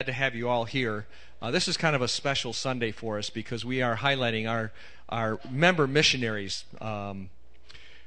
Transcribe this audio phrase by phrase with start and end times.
[0.00, 1.06] glad to have you all here.
[1.40, 4.72] Uh, this is kind of a special Sunday for us because we are highlighting our
[5.08, 6.64] our member missionaries.
[6.80, 7.30] Um,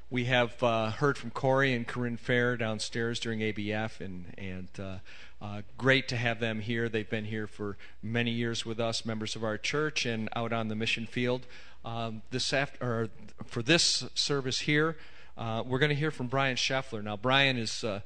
[0.10, 4.98] we have uh, heard from Corey and Corinne Fair downstairs during ABF, and and uh,
[5.42, 6.90] uh, great to have them here.
[6.90, 10.68] They've been here for many years with us, members of our church, and out on
[10.68, 11.46] the mission field.
[11.86, 13.10] Um, this after, or
[13.46, 14.98] for this service here,
[15.38, 17.02] uh, we're going to hear from Brian Scheffler.
[17.02, 18.02] Now, Brian is uh,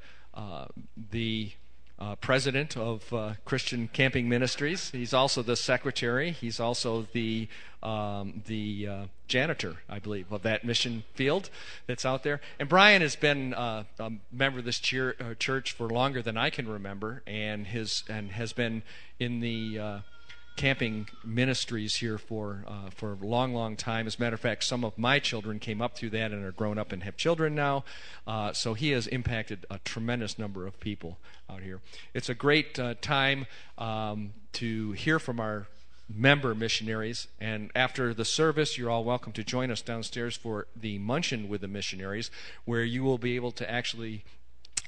[1.09, 1.53] the
[2.01, 4.89] uh, president of uh, Christian Camping Ministries.
[4.89, 6.31] He's also the secretary.
[6.31, 7.47] He's also the
[7.83, 11.49] um, the uh, janitor, I believe, of that mission field
[11.87, 12.41] that's out there.
[12.59, 16.37] And Brian has been uh, a member of this cheer, uh, church for longer than
[16.37, 18.83] I can remember, and his and has been
[19.19, 19.99] in the uh,
[20.61, 24.05] camping ministries here for uh, for a long, long time.
[24.05, 26.51] As a matter of fact, some of my children came up through that and are
[26.51, 27.83] grown up and have children now.
[28.27, 31.17] Uh, so he has impacted a tremendous number of people
[31.49, 31.81] out here.
[32.13, 33.47] It's a great uh, time
[33.79, 35.65] um, to hear from our
[36.07, 37.27] member missionaries.
[37.39, 41.61] And after the service, you're all welcome to join us downstairs for the Munchin with
[41.61, 42.29] the missionaries,
[42.65, 44.25] where you will be able to actually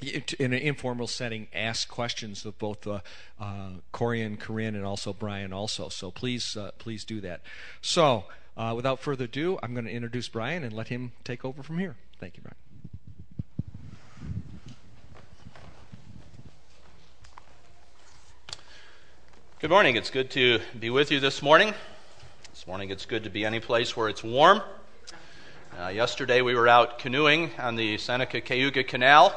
[0.01, 2.99] in an informal setting, ask questions of both uh,
[3.39, 5.53] uh, Corey and Corinne, and also Brian.
[5.53, 7.41] Also, so please, uh, please do that.
[7.81, 8.25] So,
[8.57, 11.79] uh, without further ado, I'm going to introduce Brian and let him take over from
[11.79, 11.95] here.
[12.19, 12.55] Thank you, Brian.
[19.59, 19.95] Good morning.
[19.95, 21.73] It's good to be with you this morning.
[22.51, 24.61] This morning, it's good to be any place where it's warm.
[25.79, 29.33] Uh, yesterday, we were out canoeing on the Seneca Cayuga Canal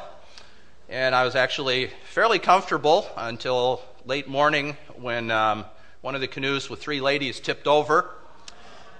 [0.89, 5.65] and I was actually fairly comfortable until late morning when um,
[5.99, 8.09] one of the canoes with three ladies tipped over.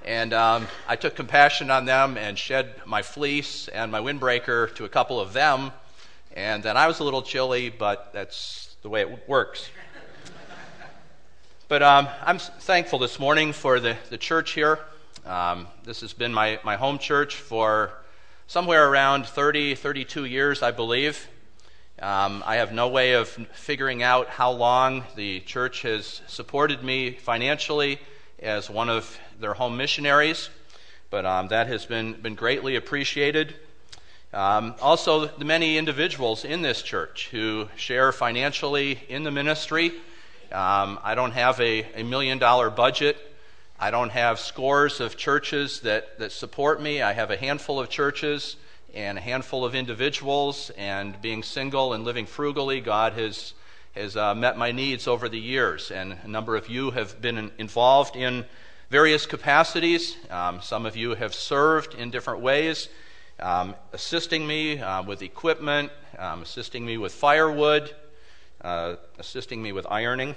[0.04, 4.86] And um, I took compassion on them and shed my fleece and my windbreaker to
[4.86, 5.72] a couple of them.
[6.36, 9.70] And then I was a little chilly, but that's the way it works.
[11.70, 14.80] but um, I'm thankful this morning for the, the church here.
[15.26, 17.92] Um, this has been my, my home church for
[18.46, 21.30] somewhere around 30, 32 years, I believe.
[22.00, 27.14] Um, I have no way of figuring out how long the church has supported me
[27.14, 28.00] financially
[28.38, 30.52] as one of their home missionaries,
[31.10, 33.56] but um, that has been, been greatly appreciated.
[34.32, 39.88] Um, also, the many individuals in this church who share financially in the ministry.
[40.52, 43.18] Um, I don't have a, a million dollar budget.
[43.80, 47.02] I don't have scores of churches that, that support me.
[47.02, 48.56] I have a handful of churches
[48.94, 53.54] and a handful of individuals, and being single and living frugally, God has,
[53.94, 55.92] has uh, met my needs over the years.
[55.92, 58.46] And a number of you have been involved in
[58.90, 60.16] various capacities.
[60.30, 62.90] Um, some of you have served in different ways,
[63.40, 67.94] um, assisting me uh, with equipment, um, assisting me with firewood,
[68.62, 70.36] uh, assisting me with ironing,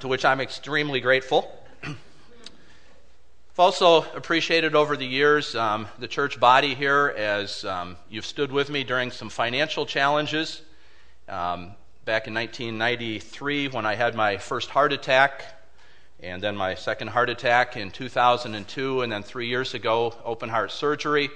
[0.00, 1.54] to which I'm extremely grateful.
[3.58, 8.52] I've also appreciated over the years um, the church body here as um, you've stood
[8.52, 10.62] with me during some financial challenges.
[11.28, 11.72] Um,
[12.04, 15.44] back in 1993, when I had my first heart attack,
[16.20, 20.70] and then my second heart attack in 2002, and then three years ago, open heart
[20.70, 21.28] surgery.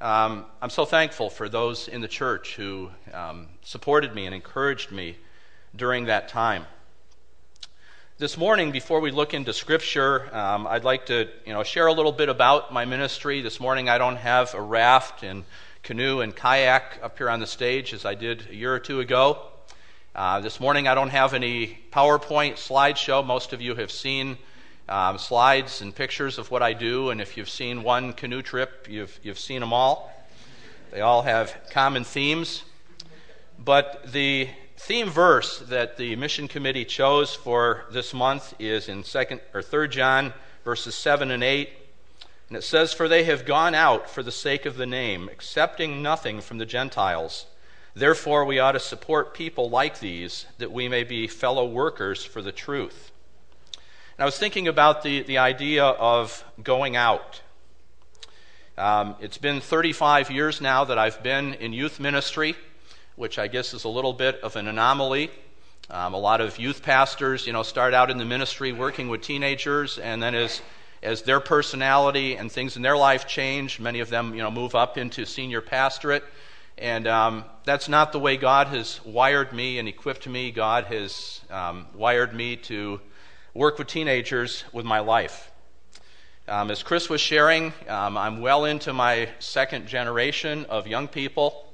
[0.00, 4.90] Um, I'm so thankful for those in the church who um, supported me and encouraged
[4.90, 5.16] me
[5.76, 6.66] during that time.
[8.22, 11.92] This morning, before we look into Scripture, um, I'd like to you know, share a
[11.92, 13.40] little bit about my ministry.
[13.40, 15.42] This morning, I don't have a raft and
[15.82, 19.00] canoe and kayak up here on the stage as I did a year or two
[19.00, 19.44] ago.
[20.14, 23.26] Uh, this morning, I don't have any PowerPoint slideshow.
[23.26, 24.38] Most of you have seen
[24.88, 28.86] um, slides and pictures of what I do, and if you've seen one canoe trip,
[28.88, 30.12] you've, you've seen them all.
[30.92, 32.62] They all have common themes.
[33.58, 34.48] But the
[34.82, 39.92] theme verse that the mission committee chose for this month is in second or third
[39.92, 40.32] John
[40.64, 41.70] verses 7 and 8
[42.48, 46.02] and it says for they have gone out for the sake of the name accepting
[46.02, 47.46] nothing from the gentiles.
[47.94, 52.42] Therefore we ought to support people like these that we may be fellow workers for
[52.42, 53.12] the truth.
[54.18, 57.40] And I was thinking about the, the idea of going out.
[58.76, 62.56] Um, it's been 35 years now that I've been in youth ministry
[63.16, 65.30] which I guess is a little bit of an anomaly.
[65.90, 69.22] Um, a lot of youth pastors, you know, start out in the ministry working with
[69.22, 70.62] teenagers, and then as
[71.02, 74.74] as their personality and things in their life change, many of them, you know, move
[74.74, 76.24] up into senior pastorate.
[76.78, 80.52] And um, that's not the way God has wired me and equipped me.
[80.52, 83.00] God has um, wired me to
[83.52, 85.50] work with teenagers with my life.
[86.48, 91.68] Um, as Chris was sharing, um, I'm well into my second generation of young people.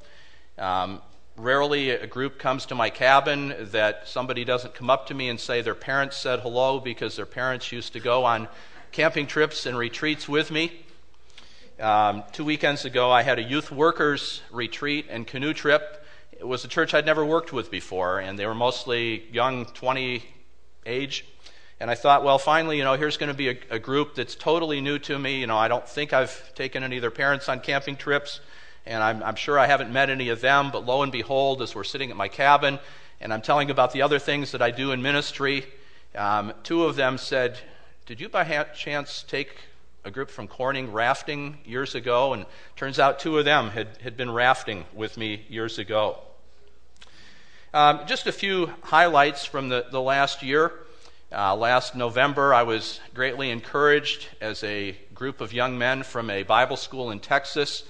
[0.58, 1.00] Um,
[1.38, 5.38] rarely a group comes to my cabin that somebody doesn't come up to me and
[5.38, 8.48] say their parents said hello because their parents used to go on
[8.90, 10.84] camping trips and retreats with me.
[11.78, 16.04] Um, two weekends ago, I had a youth workers retreat and canoe trip.
[16.32, 20.24] It was a church I'd never worked with before, and they were mostly young, 20
[20.86, 21.24] age.
[21.78, 24.34] And I thought, well, finally, you know, here's going to be a, a, group that's
[24.34, 25.40] totally new to me.
[25.40, 28.40] You know, I don't think I've taken any of their parents on camping trips,
[28.88, 30.70] and I'm, I'm sure I haven't met any of them.
[30.72, 32.78] But lo and behold, as we're sitting at my cabin
[33.20, 35.66] and I'm telling about the other things that I do in ministry,
[36.14, 37.58] um, two of them said,
[38.06, 38.44] Did you by
[38.74, 39.54] chance take
[40.04, 42.32] a group from Corning rafting years ago?
[42.32, 42.46] And
[42.76, 46.18] turns out two of them had, had been rafting with me years ago.
[47.74, 50.72] Um, just a few highlights from the, the last year.
[51.30, 56.42] Uh, last November, I was greatly encouraged as a group of young men from a
[56.42, 57.84] Bible school in Texas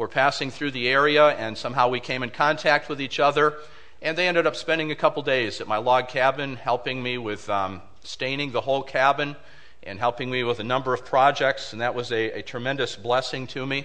[0.00, 3.58] were passing through the area, and somehow we came in contact with each other.
[4.00, 7.50] And they ended up spending a couple days at my log cabin, helping me with
[7.50, 9.36] um, staining the whole cabin
[9.82, 13.46] and helping me with a number of projects, and that was a, a tremendous blessing
[13.48, 13.84] to me.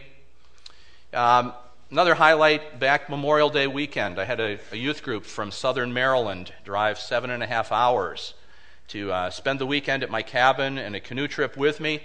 [1.13, 1.51] Um,
[1.91, 6.53] another highlight back Memorial Day weekend, I had a, a youth group from southern Maryland
[6.63, 8.35] drive seven and a half hours
[8.87, 11.99] to uh, spend the weekend at my cabin and a canoe trip with me.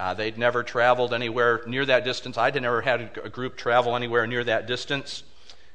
[0.00, 2.38] Uh, they'd never traveled anywhere near that distance.
[2.38, 5.24] I'd never had a group travel anywhere near that distance.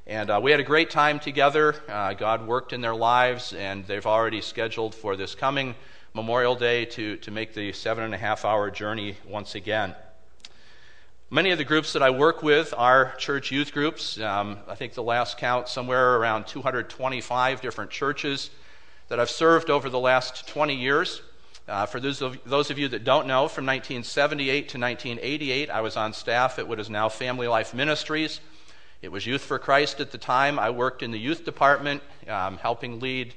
[0.07, 1.75] And uh, we had a great time together.
[1.87, 5.75] Uh, God worked in their lives, and they've already scheduled for this coming
[6.15, 9.93] Memorial Day to, to make the seven and a half hour journey once again.
[11.29, 14.19] Many of the groups that I work with are church youth groups.
[14.19, 18.49] Um, I think the last count, somewhere around 225 different churches
[19.09, 21.21] that I've served over the last 20 years.
[21.67, 25.81] Uh, for those of, those of you that don't know, from 1978 to 1988, I
[25.81, 28.39] was on staff at what is now Family Life Ministries.
[29.01, 30.59] It was Youth for Christ at the time.
[30.59, 33.33] I worked in the youth department, um, helping lead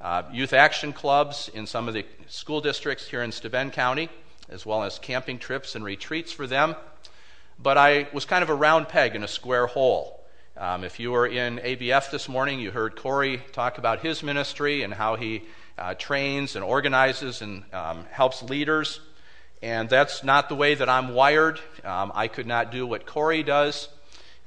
[0.00, 4.08] uh, youth action clubs in some of the school districts here in Steuben County,
[4.48, 6.76] as well as camping trips and retreats for them.
[7.62, 10.24] But I was kind of a round peg in a square hole.
[10.56, 14.82] Um, if you were in ABF this morning, you heard Corey talk about his ministry
[14.82, 15.42] and how he
[15.78, 19.00] uh, trains and organizes and um, helps leaders.
[19.62, 21.60] And that's not the way that I'm wired.
[21.84, 23.88] Um, I could not do what Corey does.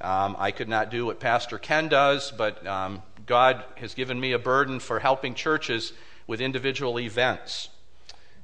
[0.00, 4.32] Um, I could not do what Pastor Ken does, but um, God has given me
[4.32, 5.92] a burden for helping churches
[6.26, 7.68] with individual events.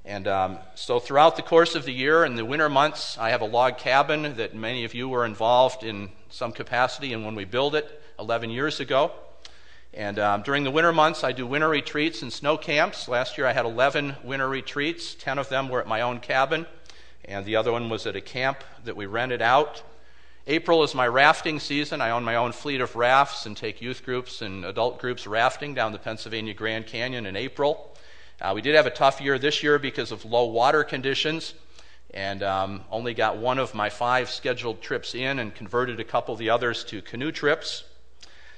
[0.04, 3.40] And um, so, throughout the course of the year, in the winter months, I have
[3.40, 7.44] a log cabin that many of you were involved in some capacity in when we
[7.44, 9.12] built it 11 years ago.
[9.96, 13.08] And um, during the winter months, I do winter retreats and snow camps.
[13.08, 15.14] Last year, I had 11 winter retreats.
[15.14, 16.66] 10 of them were at my own cabin,
[17.24, 19.82] and the other one was at a camp that we rented out.
[20.46, 22.02] April is my rafting season.
[22.02, 25.72] I own my own fleet of rafts and take youth groups and adult groups rafting
[25.72, 27.96] down the Pennsylvania Grand Canyon in April.
[28.38, 31.54] Uh, we did have a tough year this year because of low water conditions,
[32.12, 36.34] and um, only got one of my five scheduled trips in and converted a couple
[36.34, 37.84] of the others to canoe trips.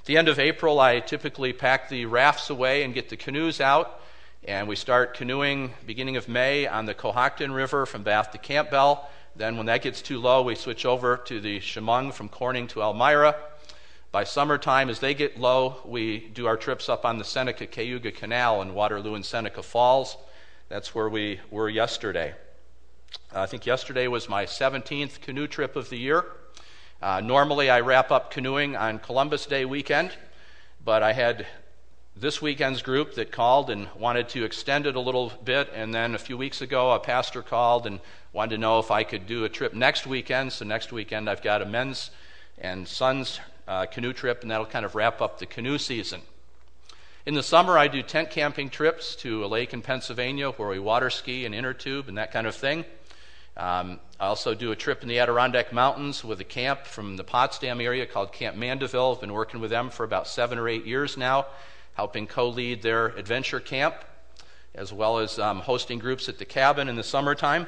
[0.09, 4.01] The end of April, I typically pack the rafts away and get the canoes out,
[4.43, 9.07] and we start canoeing beginning of May on the Cohocton River from Bath to Campbell.
[9.37, 12.81] Then, when that gets too low, we switch over to the Chemung from Corning to
[12.81, 13.37] Elmira.
[14.11, 18.11] By summertime, as they get low, we do our trips up on the Seneca Cayuga
[18.11, 20.17] Canal in Waterloo and Seneca Falls.
[20.71, 22.35] That's where we were yesterday.
[23.35, 26.25] I think yesterday was my 17th canoe trip of the year.
[27.01, 30.11] Uh, normally, I wrap up canoeing on Columbus Day weekend,
[30.85, 31.47] but I had
[32.17, 35.71] this weekend's group that called and wanted to extend it a little bit.
[35.73, 38.01] And then a few weeks ago, a pastor called and
[38.33, 40.53] wanted to know if I could do a trip next weekend.
[40.53, 42.11] So, next weekend, I've got a men's
[42.59, 43.39] and sons
[43.69, 46.23] uh, canoe trip, and that'll kind of wrap up the canoe season.
[47.27, 50.81] In the summer, I do tent camping trips to a lake in Pennsylvania where we
[50.81, 52.85] water ski and inner tube and that kind of thing.
[53.59, 57.25] Um, I also do a trip in the Adirondack Mountains with a camp from the
[57.25, 59.15] Potsdam area called Camp Mandeville.
[59.15, 61.47] I've been working with them for about seven or eight years now,
[61.95, 63.97] helping co lead their adventure camp,
[64.75, 67.67] as well as um, hosting groups at the cabin in the summertime.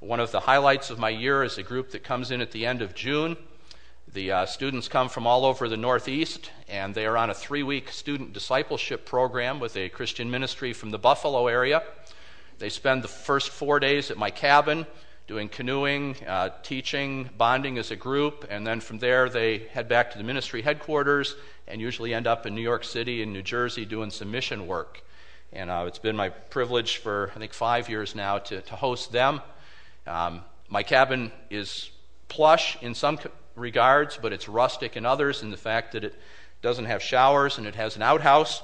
[0.00, 2.64] One of the highlights of my year is a group that comes in at the
[2.64, 3.36] end of June
[4.12, 7.62] the uh, students come from all over the Northeast, and they are on a three
[7.62, 11.82] week student discipleship program with a Christian ministry from the Buffalo area.
[12.58, 14.86] They spend the first four days at my cabin
[15.26, 20.10] doing canoeing, uh, teaching, bonding as a group, and then from there they head back
[20.10, 21.36] to the ministry headquarters
[21.68, 25.02] and usually end up in New York City and New Jersey doing some mission work.
[25.52, 29.12] And uh, it's been my privilege for, I think, five years now to, to host
[29.12, 29.40] them.
[30.06, 31.90] Um, my cabin is
[32.28, 33.18] plush in some
[33.54, 36.14] regards, but it's rustic in others in the fact that it
[36.62, 38.62] doesn't have showers, and it has an outhouse.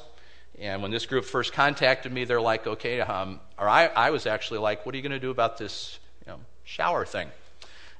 [0.60, 4.26] And when this group first contacted me, they're like, okay, um, or I, I was
[4.26, 7.28] actually like, what are you going to do about this you know, shower thing?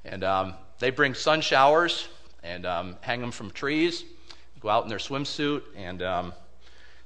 [0.03, 2.09] And um, they bring sun showers
[2.43, 4.03] and um, hang them from trees,
[4.59, 6.33] go out in their swimsuit, and um,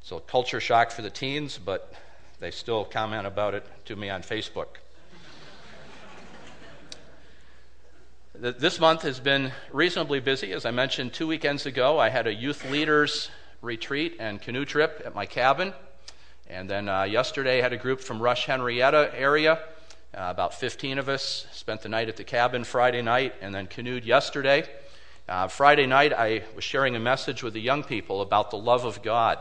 [0.01, 1.93] so culture shock for the teens, but
[2.39, 4.67] they still comment about it to me on Facebook.
[8.35, 10.51] this month has been reasonably busy.
[10.51, 13.29] As I mentioned two weekends ago, I had a youth leaders
[13.63, 15.73] retreat and canoe trip at my cabin.
[16.47, 19.53] And then uh, yesterday, I had a group from Rush Henrietta area.
[20.15, 23.67] Uh, about 15 of us spent the night at the cabin Friday night and then
[23.67, 24.69] canoed yesterday.
[25.27, 28.83] Uh, Friday night, I was sharing a message with the young people about the love
[28.83, 29.39] of God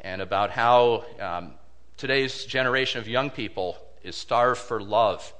[0.00, 1.54] and about how um,
[1.96, 5.32] today's generation of young people is starved for love.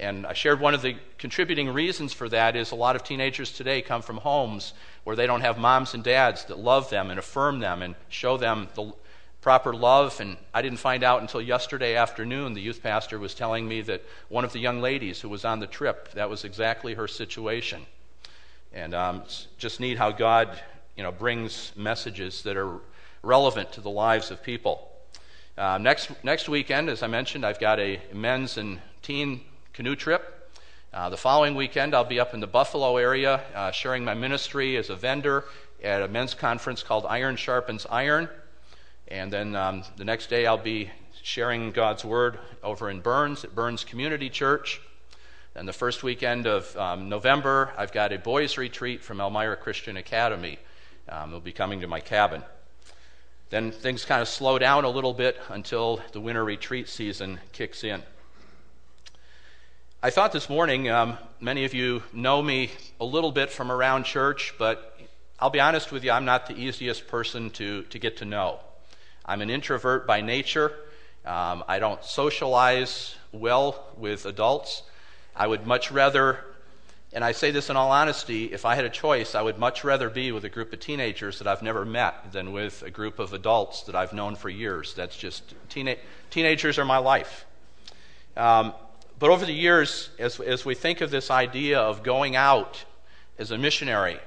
[0.00, 3.52] And I shared one of the contributing reasons for that is a lot of teenagers
[3.52, 4.72] today come from homes
[5.04, 8.38] where they don't have moms and dads that love them and affirm them and show
[8.38, 8.94] them the
[9.42, 10.18] proper love.
[10.18, 12.54] And I didn't find out until yesterday afternoon.
[12.54, 15.60] The youth pastor was telling me that one of the young ladies who was on
[15.60, 17.82] the trip, that was exactly her situation.
[18.72, 19.24] And um,
[19.58, 20.58] just neat how God,
[20.96, 22.78] you know, brings messages that are
[23.22, 24.88] relevant to the lives of people.
[25.58, 29.42] Uh, next, next weekend, as I mentioned, I've got a men's and teen
[29.80, 30.52] canoe trip.
[30.92, 34.76] Uh, the following weekend, I'll be up in the Buffalo area uh, sharing my ministry
[34.76, 35.44] as a vendor
[35.82, 38.28] at a men's conference called Iron Sharpens Iron.
[39.08, 40.90] And then um, the next day, I'll be
[41.22, 44.82] sharing God's Word over in Burns at Burns Community Church.
[45.54, 49.96] And the first weekend of um, November, I've got a boys' retreat from Elmira Christian
[49.96, 50.58] Academy.
[51.08, 52.42] Um, they'll be coming to my cabin.
[53.48, 57.82] Then things kind of slow down a little bit until the winter retreat season kicks
[57.82, 58.02] in.
[60.02, 64.04] I thought this morning, um, many of you know me a little bit from around
[64.04, 64.98] church, but
[65.38, 68.60] I'll be honest with you, I'm not the easiest person to, to get to know.
[69.26, 70.72] I'm an introvert by nature.
[71.26, 74.84] Um, I don't socialize well with adults.
[75.36, 76.46] I would much rather,
[77.12, 79.84] and I say this in all honesty, if I had a choice, I would much
[79.84, 83.18] rather be with a group of teenagers that I've never met than with a group
[83.18, 84.94] of adults that I've known for years.
[84.94, 85.98] That's just, teena-
[86.30, 87.44] teenagers are my life.
[88.34, 88.72] Um,
[89.20, 92.82] but over the years, as, as we think of this idea of going out
[93.38, 94.18] as a missionary,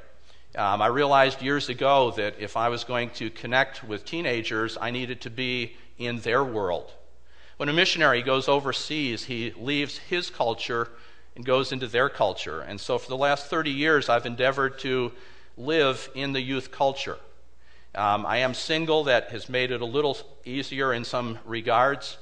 [0.55, 4.91] um, I realized years ago that if I was going to connect with teenagers, I
[4.91, 6.91] needed to be in their world.
[7.57, 10.89] When a missionary goes overseas, he leaves his culture
[11.35, 12.61] and goes into their culture.
[12.61, 15.11] And so for the last 30 years, I've endeavored to
[15.57, 17.17] live in the youth culture.
[17.95, 22.19] Um, I am single, that has made it a little easier in some regards.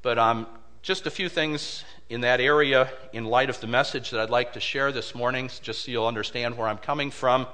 [0.00, 0.46] But um,
[0.80, 4.52] just a few things in that area in light of the message that I'd like
[4.52, 7.46] to share this morning, just so you'll understand where I'm coming from.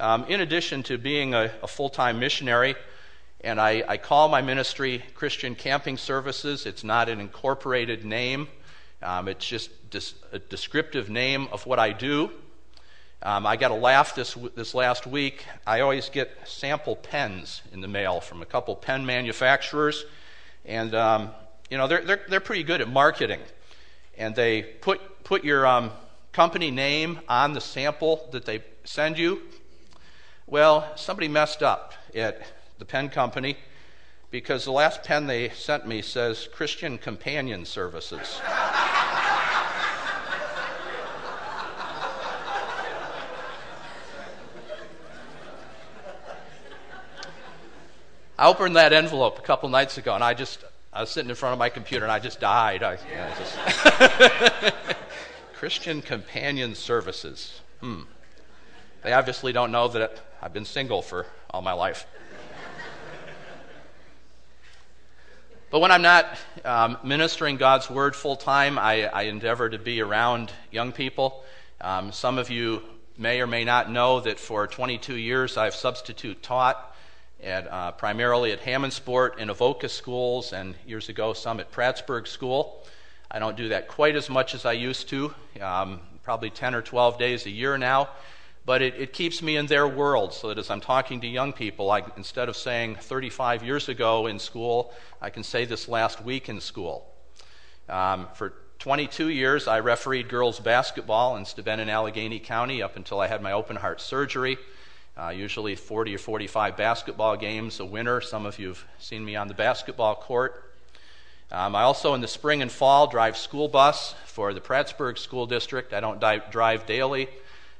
[0.00, 2.76] Um, in addition to being a, a full time missionary,
[3.42, 8.48] and I, I, call my ministry Christian Camping Services, it's not an incorporated name,
[9.02, 12.30] um, it's just dis- a descriptive name of what I do.
[13.22, 15.44] Um, I got a laugh this, this last week.
[15.66, 20.06] I always get sample pens in the mail from a couple pen manufacturers,
[20.64, 21.30] and um,
[21.68, 23.40] you know they're, they're, they're pretty good at marketing
[24.16, 25.90] and they put, put your um,
[26.32, 29.42] company name on the sample that they send you.
[30.46, 32.42] Well, somebody messed up at
[32.78, 33.56] the pen company
[34.30, 38.40] because the last pen they sent me says Christian Companion Services.
[48.36, 51.34] I opened that envelope a couple nights ago and I just I was sitting in
[51.34, 52.84] front of my computer and I just died.
[52.84, 54.74] I, you know, just
[55.54, 57.60] Christian Companion Services.
[57.80, 58.02] Hmm.
[59.02, 62.06] They obviously don't know that I've been single for all my life.
[65.70, 70.00] But when I'm not um, ministering God's word full time, I, I, endeavor to be
[70.00, 71.42] around young people.
[71.80, 72.80] Um, some of you
[73.18, 76.93] may or may not know that for 22 years I've substitute taught
[77.98, 82.86] primarily at Hammondsport and Avoca schools, and years ago some at Prattsburgh School.
[83.30, 86.80] I don't do that quite as much as I used to, um, probably 10 or
[86.80, 88.08] 12 days a year now,
[88.64, 91.52] but it, it, keeps me in their world so that as I'm talking to young
[91.52, 96.22] people, I, instead of saying 35 years ago in school, I can say this last
[96.24, 97.06] week in school.
[97.88, 103.20] Um, for 22 years, I refereed girls basketball in Steuben and Allegany County up until
[103.20, 104.60] I had my open heart surgery uh,
[105.34, 108.20] usually 40 or 45 basketball games a winter.
[108.20, 110.74] Some of you have seen me on the basketball court.
[111.52, 115.46] Um, I also, in the spring and fall, drive school bus for the Prattsburgh School
[115.46, 115.92] District.
[115.92, 117.28] I don't di- drive daily,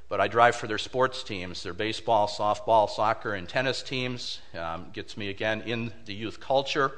[0.07, 4.39] but I drive for their sports teams, their baseball, softball, soccer, and tennis teams.
[4.57, 6.91] Um, gets me again in the youth culture.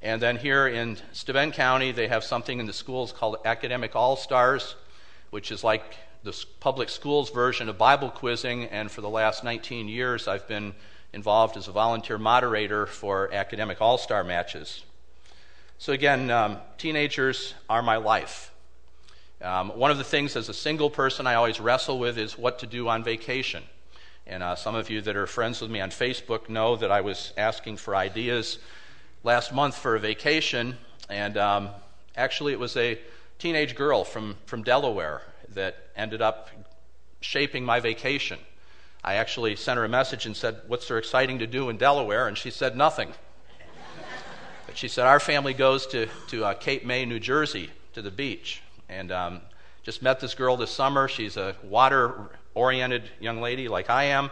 [0.00, 4.16] And then here in Steuben County, they have something in the schools called Academic All
[4.16, 4.76] Stars,
[5.30, 8.64] which is like the public schools version of Bible quizzing.
[8.64, 10.74] And for the last 19 years, I've been
[11.12, 14.84] involved as a volunteer moderator for Academic All Star matches.
[15.78, 18.52] So, again, um, teenagers are my life.
[19.40, 22.58] Um, one of the things as a single person I always wrestle with is what
[22.58, 23.62] to do on vacation.
[24.26, 27.02] And uh, some of you that are friends with me on Facebook know that I
[27.02, 28.58] was asking for ideas
[29.22, 30.76] last month for a vacation.
[31.08, 31.68] And um,
[32.16, 32.98] actually, it was a
[33.38, 35.22] teenage girl from, from Delaware
[35.56, 36.48] that ended up
[37.20, 38.38] shaping my vacation.
[39.02, 42.28] I actually sent her a message and said, What's there exciting to do in Delaware?
[42.28, 43.12] And she said, Nothing.
[44.66, 48.10] but she said, Our family goes to, to uh, Cape May, New Jersey, to the
[48.10, 48.62] beach.
[48.88, 49.40] And um,
[49.82, 51.08] just met this girl this summer.
[51.08, 54.30] She's a water oriented young lady like I am.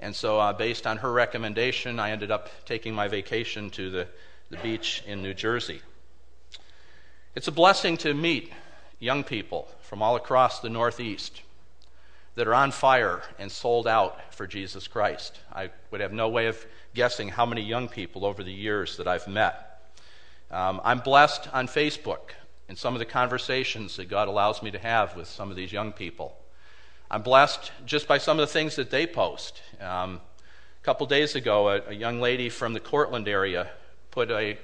[0.00, 4.08] And so, uh, based on her recommendation, I ended up taking my vacation to the,
[4.50, 5.80] the beach in New Jersey.
[7.34, 8.52] It's a blessing to meet
[8.98, 11.42] young people from all across the Northeast
[12.34, 15.38] that are on fire and sold out for Jesus Christ.
[15.52, 19.06] I would have no way of guessing how many young people over the years that
[19.06, 19.92] I've met.
[20.50, 22.32] Um, I'm blessed on Facebook
[22.68, 25.72] in some of the conversations that God allows me to have with some of these
[25.72, 26.36] young people.
[27.10, 29.62] I'm blessed just by some of the things that they post.
[29.80, 30.20] Um,
[30.82, 33.70] a couple days ago, a, a, young lady from the Cortland area
[34.10, 34.58] put a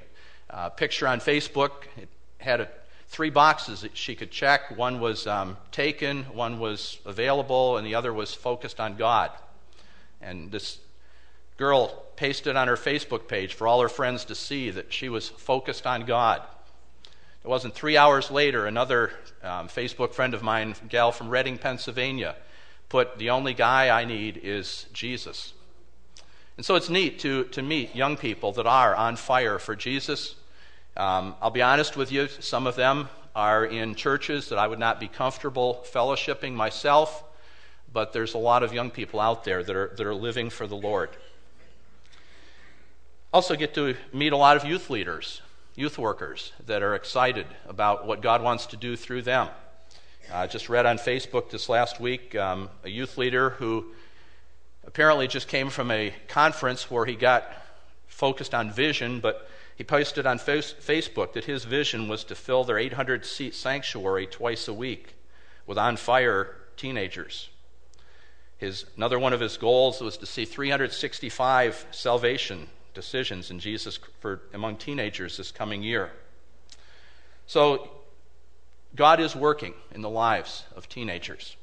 [0.48, 1.72] uh, picture on Facebook.
[1.96, 2.08] It
[2.38, 2.68] had a,
[3.10, 4.76] three boxes that she could check.
[4.76, 9.32] One was um, taken, one was available, and the other was focused on God.
[10.22, 10.78] And this
[11.56, 15.28] girl pasted on her Facebook page for all her friends to see that she was
[15.28, 16.40] focused on God.
[17.44, 19.12] It wasn't three hours later, another
[19.42, 22.36] um, Facebook friend of mine, gal from Reading, Pennsylvania,
[22.88, 25.52] put, The only guy I need is Jesus.
[26.56, 30.36] And so it's neat to, to meet young people that are on fire for Jesus.
[30.96, 34.78] Um, I'll be honest with you, some of them are in churches that I would
[34.78, 37.22] not be comfortable fellowshipping myself,
[37.92, 40.66] but there's a lot of young people out there that are, that are living for
[40.66, 41.10] the Lord.
[43.32, 45.40] Also, get to meet a lot of youth leaders
[45.76, 49.48] youth workers that are excited about what God wants to do through them.
[50.30, 53.86] I just read on Facebook this last week um, a youth leader who
[54.86, 57.50] apparently just came from a conference where he got
[58.08, 59.48] focused on vision, but
[59.80, 64.68] he posted on Facebook that his vision was to fill their 800 seat sanctuary twice
[64.68, 65.14] a week
[65.66, 67.48] with on fire teenagers.
[68.58, 74.42] His, another one of his goals was to see 365 salvation decisions in Jesus for
[74.52, 76.10] among teenagers this coming year.
[77.46, 77.88] So
[78.94, 81.56] God is working in the lives of teenagers.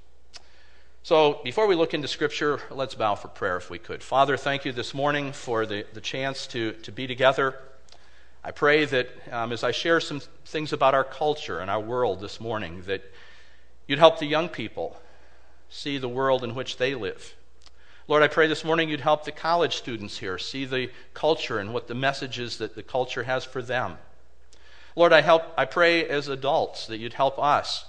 [1.04, 4.02] So before we look into Scripture, let's bow for prayer if we could.
[4.02, 7.54] Father, thank you this morning for the, the chance to, to be together.
[8.48, 12.22] I pray that um, as I share some things about our culture and our world
[12.22, 13.04] this morning, that
[13.88, 14.96] you'd help the young people
[15.68, 17.36] see the world in which they live.
[18.08, 21.74] Lord, I pray this morning you'd help the college students here see the culture and
[21.74, 23.98] what the messages that the culture has for them.
[24.96, 27.84] Lord, I, help, I pray as adults that you'd help us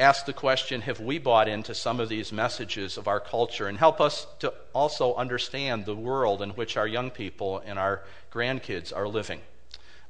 [0.00, 3.78] ask the question have we bought into some of these messages of our culture and
[3.78, 8.02] help us to also understand the world in which our young people and our
[8.32, 9.40] grandkids are living.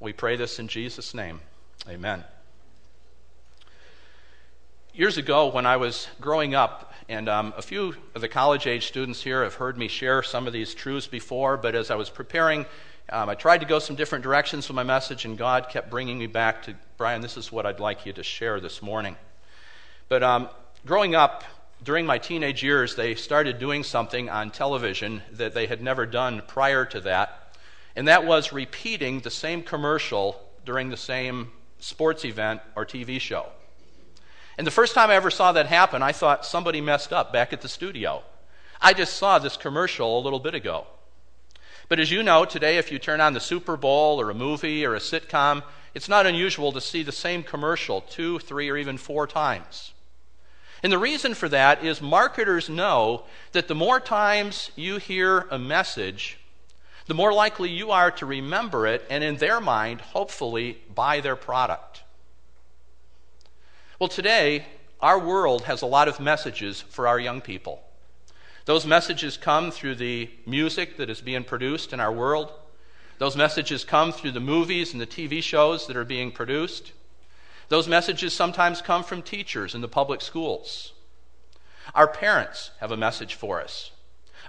[0.03, 1.41] We pray this in Jesus' name.
[1.87, 2.25] Amen.
[4.95, 8.87] Years ago, when I was growing up, and um, a few of the college age
[8.87, 12.09] students here have heard me share some of these truths before, but as I was
[12.09, 12.65] preparing,
[13.11, 16.19] um, I tried to go some different directions with my message, and God kept bringing
[16.19, 19.17] me back to Brian, this is what I'd like you to share this morning.
[20.09, 20.49] But um,
[20.87, 21.45] growing up,
[21.85, 26.41] during my teenage years, they started doing something on television that they had never done
[26.49, 27.40] prior to that,
[27.97, 33.47] and that was repeating the same commercial during the same sports event or TV show.
[34.59, 37.53] And the first time I ever saw that happen, I thought somebody messed up back
[37.53, 38.23] at the studio.
[38.81, 40.87] I just saw this commercial a little bit ago.
[41.89, 44.87] But as you know, today, if you turn on the Super Bowl or a movie
[44.87, 45.63] or a sitcom,
[45.95, 49.93] it's not unusual to see the same commercial two, three, or even four times.
[50.83, 55.59] And the reason for that is marketers know that the more times you hear a
[55.59, 56.39] message,
[57.11, 61.35] the more likely you are to remember it and, in their mind, hopefully buy their
[61.35, 62.05] product.
[63.99, 64.65] Well, today,
[65.01, 67.83] our world has a lot of messages for our young people.
[68.65, 72.53] Those messages come through the music that is being produced in our world.
[73.19, 76.93] Those messages come through the movies and the TV shows that are being produced.
[77.71, 80.93] Those messages sometimes come from teachers in the public schools.
[81.93, 83.91] Our parents have a message for us.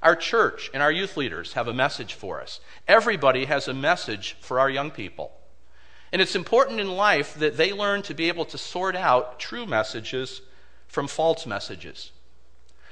[0.02, 2.60] Our church and our youth leaders have a message for us.
[2.88, 5.32] Everybody has a message for our young people.
[6.12, 9.66] And it's important in life that they learn to be able to sort out true
[9.66, 10.42] messages
[10.88, 12.12] from false messages.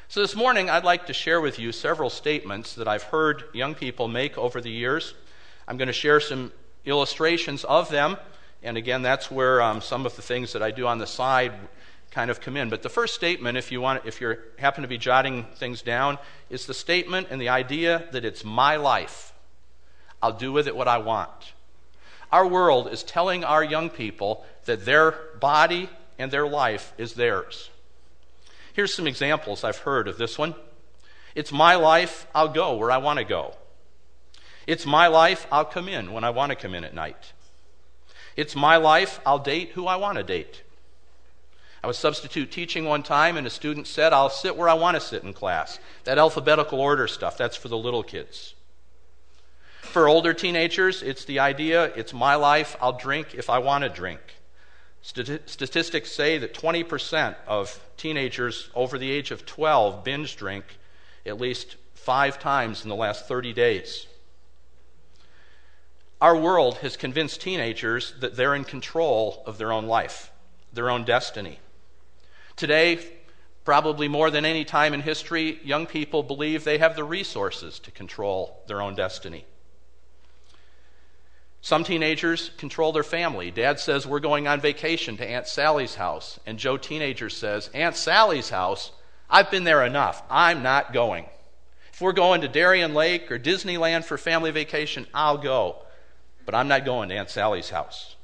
[0.08, 3.76] So, this morning, I'd like to share with you several statements that I've heard young
[3.76, 5.14] people make over the years.
[5.68, 6.52] I'm going to share some
[6.86, 8.18] illustrations of them.
[8.64, 11.54] And again, that's where um, some of the things that I do on the side
[12.12, 12.70] kind of come in.
[12.70, 16.18] But the first statement, if you want, if you happen to be jotting things down,
[16.50, 19.34] is the statement and the idea that it's my life.
[20.22, 21.54] I'll do with it what I want.
[22.32, 27.70] Our world is telling our young people that their body and their life is theirs.
[28.74, 30.56] Here's some examples I've heard of this one.
[31.36, 33.56] It's my life, I'll go where I want to go.
[34.68, 37.34] It's my life, I'll come in when I want to come in at night.
[38.36, 40.64] It's my life, I'll date who I want to date.
[41.84, 44.96] I was substitute teaching one time, and a student said, I'll sit where I want
[44.96, 45.80] to sit in class.
[46.04, 48.54] That alphabetical order stuff, that's for the little kids.
[49.82, 53.90] For older teenagers, it's the idea it's my life, I'll drink if I want to
[53.90, 54.20] drink.
[55.02, 60.66] Statistics say that 20% of teenagers over the age of 12 binge drink
[61.26, 64.08] at least five times in the last 30 days.
[66.22, 70.32] Our world has convinced teenagers that they're in control of their own life,
[70.74, 71.60] their own destiny.
[72.60, 73.00] Today,
[73.64, 77.92] probably more than any time in history, young people believe they have the resources to
[77.92, 79.46] control their own destiny.
[81.62, 83.50] Some teenagers control their family.
[83.50, 86.38] Dad says, We're going on vacation to Aunt Sally's house.
[86.46, 88.92] And Joe, teenager, says, Aunt Sally's house?
[89.30, 90.22] I've been there enough.
[90.30, 91.28] I'm not going.
[91.94, 95.78] If we're going to Darien Lake or Disneyland for family vacation, I'll go.
[96.46, 98.18] But I'm not going to Aunt Sally's house.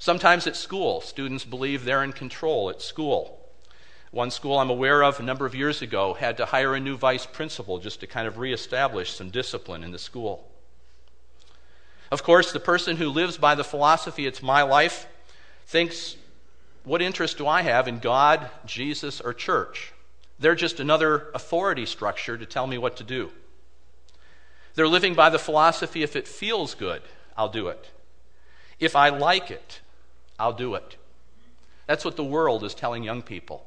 [0.00, 3.38] Sometimes at school, students believe they're in control at school.
[4.12, 6.96] One school I'm aware of a number of years ago had to hire a new
[6.96, 10.50] vice principal just to kind of reestablish some discipline in the school.
[12.10, 15.06] Of course, the person who lives by the philosophy, it's my life,
[15.66, 16.16] thinks,
[16.82, 19.92] what interest do I have in God, Jesus, or church?
[20.38, 23.32] They're just another authority structure to tell me what to do.
[24.76, 27.02] They're living by the philosophy if it feels good,
[27.36, 27.90] I'll do it.
[28.78, 29.80] If I like it,
[30.40, 30.96] I'll do it.
[31.86, 33.66] That's what the world is telling young people.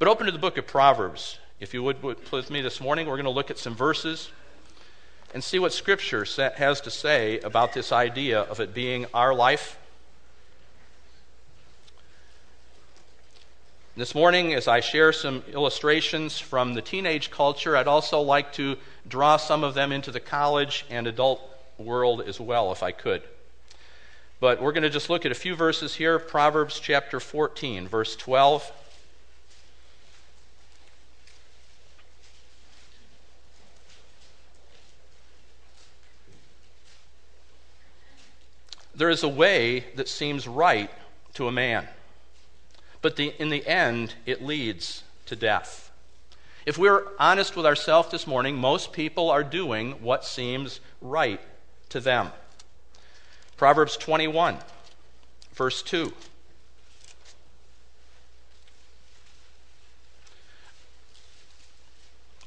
[0.00, 1.38] But open to the book of Proverbs.
[1.60, 4.30] If you would with me this morning, we're going to look at some verses
[5.32, 9.78] and see what Scripture has to say about this idea of it being our life.
[13.96, 18.76] This morning, as I share some illustrations from the teenage culture, I'd also like to
[19.06, 21.40] draw some of them into the college and adult
[21.78, 23.22] world as well, if I could.
[24.42, 28.16] But we're going to just look at a few verses here Proverbs chapter 14, verse
[28.16, 28.72] 12.
[38.96, 40.90] There is a way that seems right
[41.34, 41.86] to a man,
[43.00, 45.92] but the, in the end, it leads to death.
[46.66, 51.40] If we're honest with ourselves this morning, most people are doing what seems right
[51.90, 52.32] to them.
[53.62, 54.56] Proverbs 21,
[55.54, 56.12] verse 2.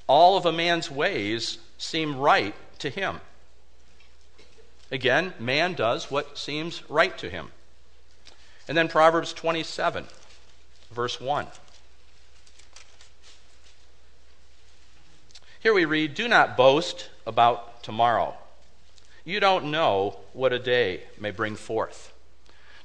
[0.07, 3.21] All of a man's ways seem right to him.
[4.91, 7.53] Again, man does what seems right to him.
[8.67, 10.07] And then Proverbs 27,
[10.91, 11.47] verse 1.
[15.61, 18.35] Here we read, Do not boast about tomorrow
[19.25, 22.13] you don't know what a day may bring forth.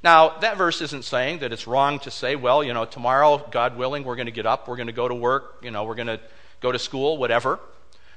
[0.03, 3.77] Now, that verse isn't saying that it's wrong to say, well, you know, tomorrow, God
[3.77, 5.95] willing, we're going to get up, we're going to go to work, you know, we're
[5.95, 6.19] going to
[6.59, 7.59] go to school, whatever.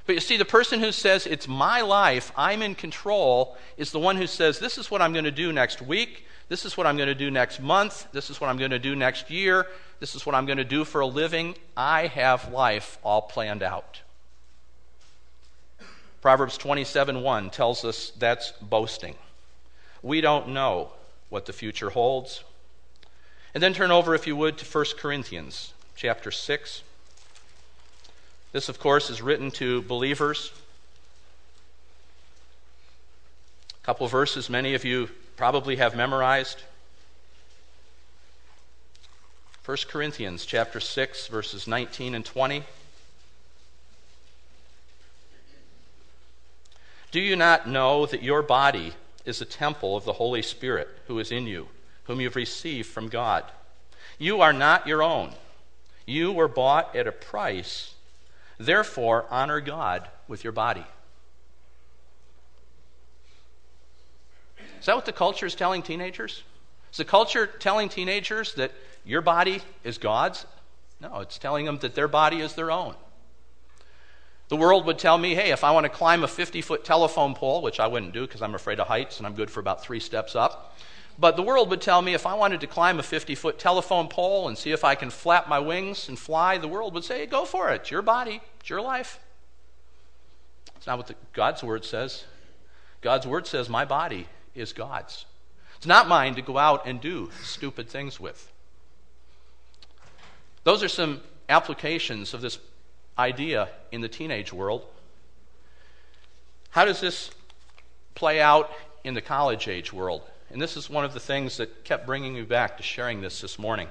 [0.07, 3.99] But you see, the person who says, it's my life, I'm in control, is the
[3.99, 6.87] one who says, this is what I'm going to do next week, this is what
[6.87, 9.67] I'm going to do next month, this is what I'm going to do next year,
[9.99, 11.55] this is what I'm going to do for a living.
[11.77, 14.01] I have life all planned out.
[16.25, 19.13] Proverbs 27 1 tells us that's boasting.
[20.01, 20.89] We don't know
[21.29, 22.43] what the future holds.
[23.53, 26.81] And then turn over, if you would, to 1 Corinthians chapter 6.
[28.53, 30.51] This, of course, is written to believers.
[33.83, 36.63] A couple verses many of you probably have memorized.
[39.63, 42.63] 1 Corinthians chapter 6 verses 19 and 20.
[47.11, 48.93] Do you not know that your body
[49.25, 51.67] is a temple of the Holy Spirit who is in you,
[52.05, 53.43] whom you've received from God?
[54.17, 55.31] You are not your own.
[56.05, 57.93] You were bought at a price.
[58.57, 60.85] Therefore, honor God with your body.
[64.79, 66.43] Is that what the culture is telling teenagers?
[66.91, 68.71] Is the culture telling teenagers that
[69.03, 70.45] your body is God's?
[71.01, 72.95] No, it's telling them that their body is their own.
[74.47, 77.33] The world would tell me, hey, if I want to climb a 50 foot telephone
[77.33, 79.81] pole, which I wouldn't do because I'm afraid of heights and I'm good for about
[79.81, 80.77] three steps up,
[81.17, 84.07] but the world would tell me if I wanted to climb a 50 foot telephone
[84.07, 87.19] pole and see if I can flap my wings and fly, the world would say,
[87.19, 87.81] hey, go for it.
[87.81, 89.19] It's your body, it's your life.
[90.75, 92.25] It's not what the, God's word says.
[93.01, 95.25] God's word says, my body is God's.
[95.77, 98.51] It's not mine to go out and do stupid things with.
[100.63, 102.59] Those are some applications of this
[103.17, 104.85] idea in the teenage world.
[106.71, 107.31] How does this
[108.15, 108.71] play out
[109.03, 110.21] in the college age world?
[110.49, 113.41] And this is one of the things that kept bringing me back to sharing this
[113.41, 113.87] this morning.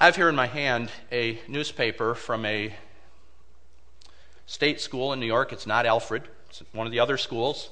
[0.00, 2.74] I have here in my hand a newspaper from a
[4.46, 5.52] state school in New York.
[5.52, 7.70] It's not Alfred, it's one of the other schools.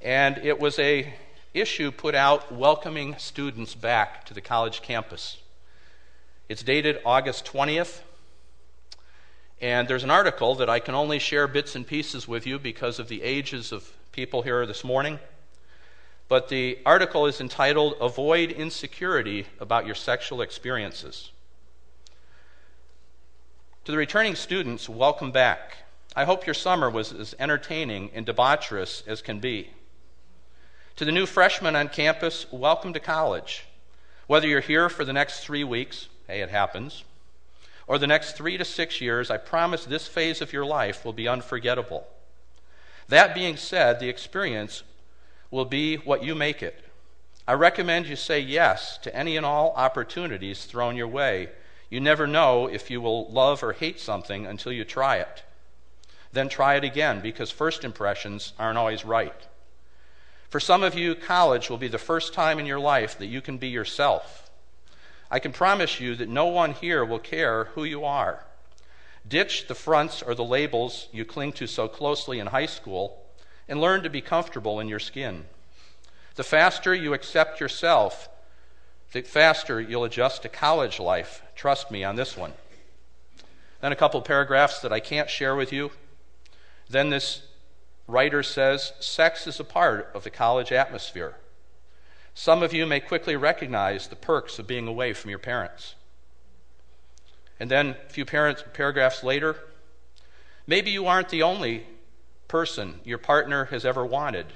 [0.00, 1.12] And it was a
[1.54, 5.38] issue put out welcoming students back to the college campus.
[6.52, 8.00] It's dated August 20th.
[9.62, 12.98] And there's an article that I can only share bits and pieces with you because
[12.98, 15.18] of the ages of people here this morning.
[16.28, 21.30] But the article is entitled Avoid Insecurity About Your Sexual Experiences.
[23.86, 25.78] To the returning students, welcome back.
[26.14, 29.70] I hope your summer was as entertaining and debaucherous as can be.
[30.96, 33.64] To the new freshmen on campus, welcome to college.
[34.26, 37.04] Whether you're here for the next three weeks, hey, it happens,
[37.86, 41.12] or the next three to six years, I promise this phase of your life will
[41.12, 42.06] be unforgettable.
[43.08, 44.82] That being said, the experience
[45.50, 46.82] will be what you make it.
[47.46, 51.50] I recommend you say yes to any and all opportunities thrown your way.
[51.90, 55.42] You never know if you will love or hate something until you try it.
[56.32, 59.48] Then try it again because first impressions aren't always right.
[60.48, 63.42] For some of you, college will be the first time in your life that you
[63.42, 64.41] can be yourself.
[65.32, 68.44] I can promise you that no one here will care who you are.
[69.26, 73.24] Ditch the fronts or the labels you cling to so closely in high school
[73.66, 75.46] and learn to be comfortable in your skin.
[76.34, 78.28] The faster you accept yourself,
[79.12, 81.42] the faster you'll adjust to college life.
[81.56, 82.52] Trust me on this one.
[83.80, 85.92] Then a couple paragraphs that I can't share with you.
[86.90, 87.40] Then this
[88.06, 91.36] writer says sex is a part of the college atmosphere.
[92.34, 95.94] Some of you may quickly recognize the perks of being away from your parents.
[97.60, 99.56] And then a few parents, paragraphs later,
[100.66, 101.86] maybe you aren't the only
[102.48, 104.46] person your partner has ever wanted,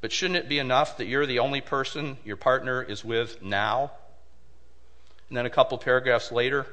[0.00, 3.90] but shouldn't it be enough that you're the only person your partner is with now?
[5.28, 6.66] And then a couple paragraphs later,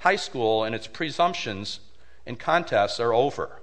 [0.00, 1.80] high school and its presumptions
[2.26, 3.60] and contests are over.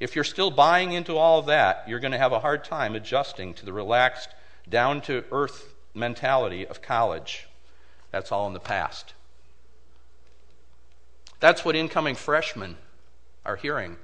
[0.00, 2.94] If you're still buying into all of that, you're going to have a hard time
[2.94, 4.28] adjusting to the relaxed,
[4.68, 7.46] down to earth mentality of college.
[8.10, 9.14] That's all in the past.
[11.40, 12.76] That's what incoming freshmen
[13.44, 13.96] are hearing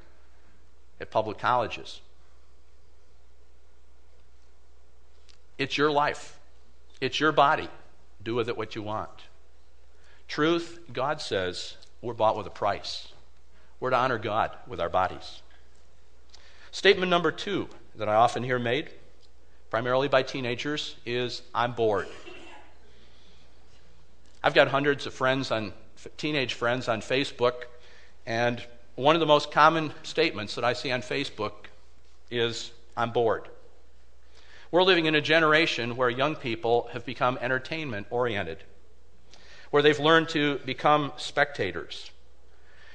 [1.01, 2.01] at public colleges.
[5.59, 6.39] It's your life,
[7.01, 7.69] it's your body.
[8.23, 9.11] Do with it what you want.
[10.29, 13.09] Truth, God says, we're bought with a price.
[13.81, 15.43] We're to honor God with our bodies.
[16.71, 18.91] Statement number two that I often hear made,
[19.75, 22.07] primarily by teenagers, is I'm bored.
[24.41, 25.73] I've got hundreds of friends on
[26.17, 27.65] teenage friends on Facebook,
[28.25, 28.63] and
[28.95, 31.55] one of the most common statements that I see on Facebook
[32.31, 33.49] is I'm bored.
[34.71, 38.59] We're living in a generation where young people have become entertainment oriented,
[39.73, 42.13] where they've learned to become spectators.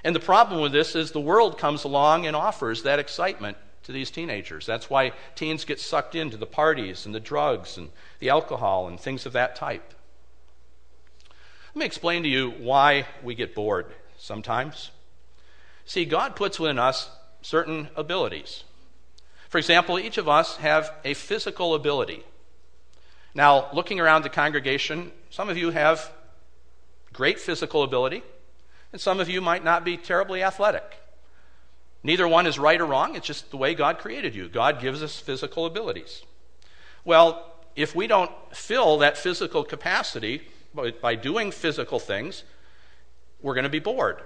[0.05, 3.57] And the problem with this is the world comes along and offers that excitement
[3.89, 4.67] to these teenagers.
[4.67, 8.99] That's why teens get sucked into the parties and the drugs and the alcohol and
[8.99, 9.95] things of that type.
[11.73, 14.91] Let me explain to you why we get bored sometimes.
[15.86, 17.10] See, God puts within us
[17.41, 18.63] certain abilities.
[19.49, 22.23] For example, each of us have a physical ability.
[23.34, 26.12] Now, looking around the congregation, some of you have
[27.12, 28.21] great physical ability,
[28.91, 30.99] and some of you might not be terribly athletic.
[32.03, 34.47] Neither one is right or wrong, it's just the way God created you.
[34.47, 36.23] God gives us physical abilities.
[37.03, 40.41] Well, if we don't fill that physical capacity
[41.01, 42.43] by doing physical things,
[43.41, 44.21] we're going to be bored.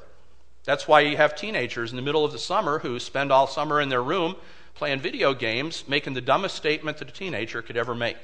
[0.66, 3.82] That's why you have teenagers in the middle of the summer who spend all summer
[3.82, 4.36] in their room
[4.76, 8.18] playing video games, making the dumbest statement that a teenager could ever make.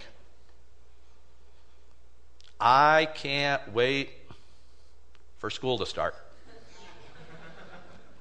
[2.60, 4.10] I can't wait
[5.38, 6.16] for school to start.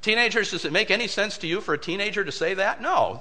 [0.01, 2.81] Teenagers, does it make any sense to you for a teenager to say that?
[2.81, 3.21] No.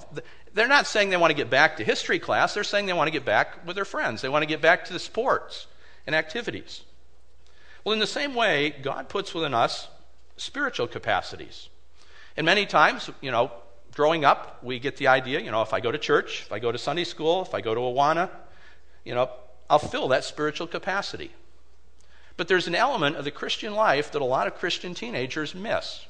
[0.54, 2.54] They're not saying they want to get back to history class.
[2.54, 4.22] They're saying they want to get back with their friends.
[4.22, 5.68] They want to get back to the sports
[6.06, 6.82] and activities.
[7.84, 9.88] Well, in the same way, God puts within us
[10.36, 11.70] spiritual capacities.
[12.36, 13.52] And many times, you know,
[13.96, 16.60] growing up, we get the idea, you know, if I go to church, if I
[16.60, 18.30] go to Sunday school, if I go to Awana,
[19.04, 19.30] you know,
[19.70, 21.32] I'll fill that spiritual capacity.
[22.38, 26.06] But there's an element of the Christian life that a lot of Christian teenagers miss,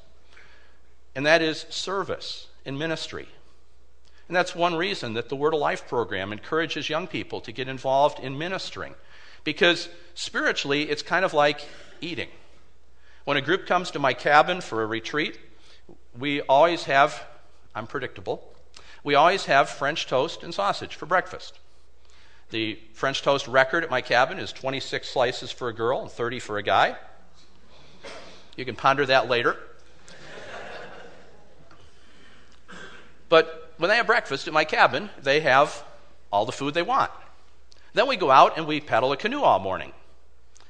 [1.18, 3.26] and that is service and ministry.
[4.28, 7.66] And that's one reason that the Word of Life program encourages young people to get
[7.66, 8.94] involved in ministering.
[9.42, 11.66] Because spiritually, it's kind of like
[12.00, 12.28] eating.
[13.24, 15.40] When a group comes to my cabin for a retreat,
[16.16, 17.26] we always have,
[17.74, 18.54] I'm predictable,
[19.02, 21.58] we always have French toast and sausage for breakfast.
[22.50, 26.38] The French toast record at my cabin is 26 slices for a girl and 30
[26.38, 26.96] for a guy.
[28.56, 29.56] You can ponder that later.
[33.28, 35.84] But when they have breakfast at my cabin, they have
[36.32, 37.10] all the food they want.
[37.94, 39.92] Then we go out and we paddle a canoe all morning.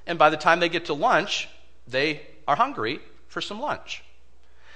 [0.07, 1.49] And by the time they get to lunch,
[1.87, 4.03] they are hungry for some lunch.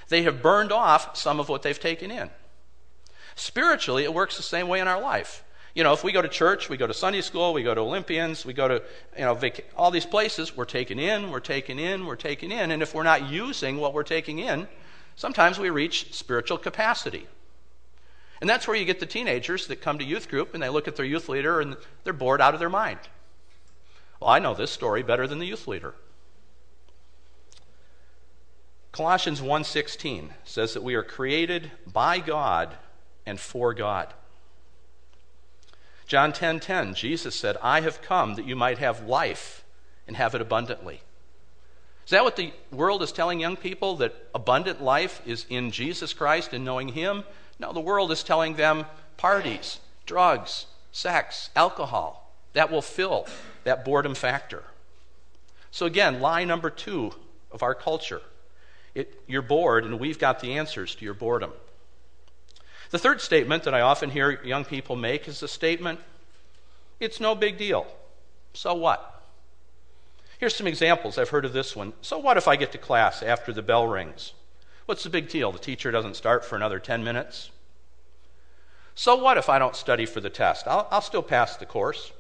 [0.09, 2.31] They have burned off some of what they've taken in.
[3.35, 5.43] Spiritually, it works the same way in our life.
[5.75, 7.81] You know, if we go to church, we go to Sunday school, we go to
[7.81, 8.83] Olympians, we go to,
[9.17, 12.71] you know, vac- all these places, we're taken in, we're taken in, we're taken in.
[12.71, 14.69] And if we're not using what we're taking in,
[15.17, 17.27] sometimes we reach spiritual capacity.
[18.43, 20.89] And that's where you get the teenagers that come to youth group and they look
[20.89, 22.99] at their youth leader and they're bored out of their mind.
[24.21, 25.95] Well, I know this story better than the youth leader.
[28.91, 32.77] Colossians 1:16 says that we are created by God
[33.25, 34.13] and for God.
[36.09, 39.63] John 10:10 10, 10, Jesus said, "I have come that you might have life
[40.09, 41.03] and have it abundantly."
[42.05, 46.13] Is that what the world is telling young people that abundant life is in Jesus
[46.13, 47.23] Christ and knowing him?
[47.63, 52.35] No, the world is telling them parties, drugs, sex, alcohol.
[52.55, 53.29] That will fill
[53.63, 54.65] that boredom factor.
[55.71, 57.13] So again, lie number 2
[57.53, 58.21] of our culture.
[58.97, 61.53] It, you're bored, and we've got the answers to your boredom.
[62.91, 66.01] The third statement that I often hear young people make is the statement
[66.99, 67.87] it's no big deal.
[68.55, 69.23] So what?
[70.39, 71.17] Here's some examples.
[71.17, 71.93] I've heard of this one.
[72.03, 74.33] So what if I get to class after the bell rings?
[74.87, 75.53] What's the big deal?
[75.53, 77.52] The teacher doesn't start for another 10 minutes?
[78.95, 80.67] So what if I don't study for the test?
[80.67, 82.13] I'll, I'll still pass the course.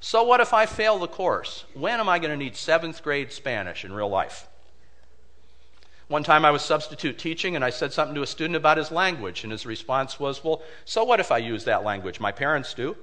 [0.00, 1.64] So what if I fail the course?
[1.74, 4.46] When am I going to need seventh grade Spanish in real life?
[6.08, 8.92] One time I was substitute teaching and I said something to a student about his
[8.92, 12.20] language, and his response was, Well, so what if I use that language?
[12.20, 12.96] My parents do.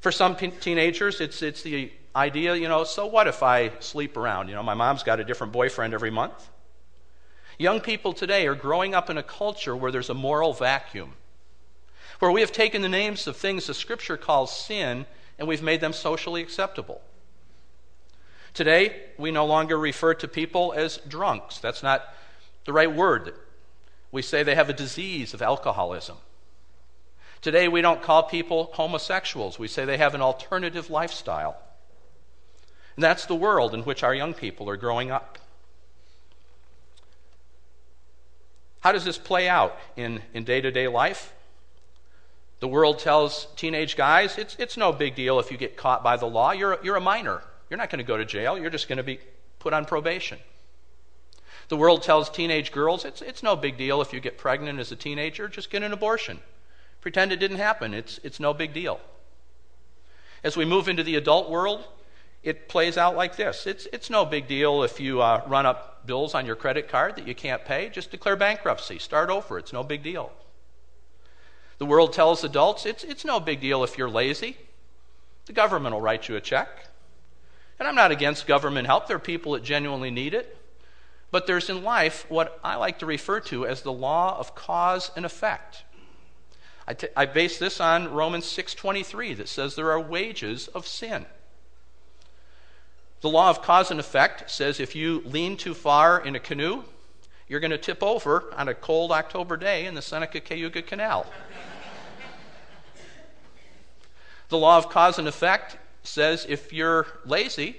[0.00, 4.48] For some teenagers, it's, it's the idea, you know, so what if I sleep around?
[4.48, 6.48] You know, my mom's got a different boyfriend every month.
[7.62, 11.12] Young people today are growing up in a culture where there's a moral vacuum,
[12.18, 15.06] where we have taken the names of things the Scripture calls sin
[15.38, 17.00] and we've made them socially acceptable.
[18.52, 21.58] Today, we no longer refer to people as drunks.
[21.58, 22.02] That's not
[22.64, 23.32] the right word.
[24.10, 26.16] We say they have a disease of alcoholism.
[27.42, 29.60] Today, we don't call people homosexuals.
[29.60, 31.56] We say they have an alternative lifestyle.
[32.96, 35.38] And that's the world in which our young people are growing up.
[38.82, 41.32] How does this play out in day to day life?
[42.60, 46.16] The world tells teenage guys it's, it's no big deal if you get caught by
[46.16, 46.52] the law.
[46.52, 47.42] You're, you're a minor.
[47.70, 49.18] You're not going to go to jail, you're just going to be
[49.58, 50.38] put on probation.
[51.68, 54.92] The world tells teenage girls it's, it's no big deal if you get pregnant as
[54.92, 56.40] a teenager, just get an abortion.
[57.00, 59.00] Pretend it didn't happen, it's, it's no big deal.
[60.44, 61.84] As we move into the adult world,
[62.42, 65.91] it plays out like this it's, it's no big deal if you uh, run up
[66.06, 69.72] bills on your credit card that you can't pay, just declare bankruptcy, start over, it's
[69.72, 70.32] no big deal.
[71.78, 74.56] The world tells adults it's, it's no big deal if you're lazy.
[75.46, 76.68] The government will write you a check.
[77.78, 80.56] And I'm not against government help, there are people that genuinely need it.
[81.32, 85.10] But there's in life what I like to refer to as the law of cause
[85.16, 85.82] and effect.
[86.86, 91.26] I, t- I base this on Romans 6:23 that says there are wages of sin.
[93.22, 96.82] The law of cause and effect says if you lean too far in a canoe,
[97.46, 101.24] you're going to tip over on a cold October day in the Seneca Cayuga Canal.
[104.48, 107.76] the law of cause and effect says if you're lazy,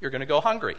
[0.00, 0.76] you're going to go hungry.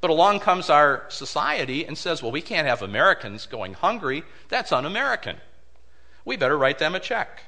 [0.00, 4.22] But along comes our society and says, well, we can't have Americans going hungry.
[4.48, 5.36] That's un American.
[6.24, 7.42] We better write them a check.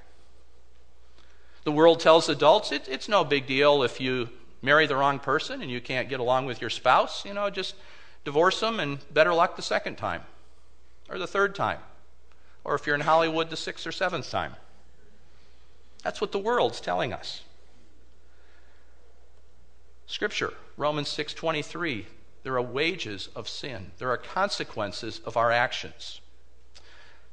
[1.62, 4.28] The world tells adults it, it's no big deal if you
[4.62, 7.74] marry the wrong person and you can't get along with your spouse, you know, just
[8.24, 10.22] divorce them and better luck the second time
[11.10, 11.78] or the third time.
[12.64, 14.54] Or if you're in Hollywood, the sixth or seventh time.
[16.02, 17.42] That's what the world's telling us.
[20.06, 22.06] Scripture, Romans 6:23,
[22.42, 23.92] there are wages of sin.
[23.98, 26.21] There are consequences of our actions.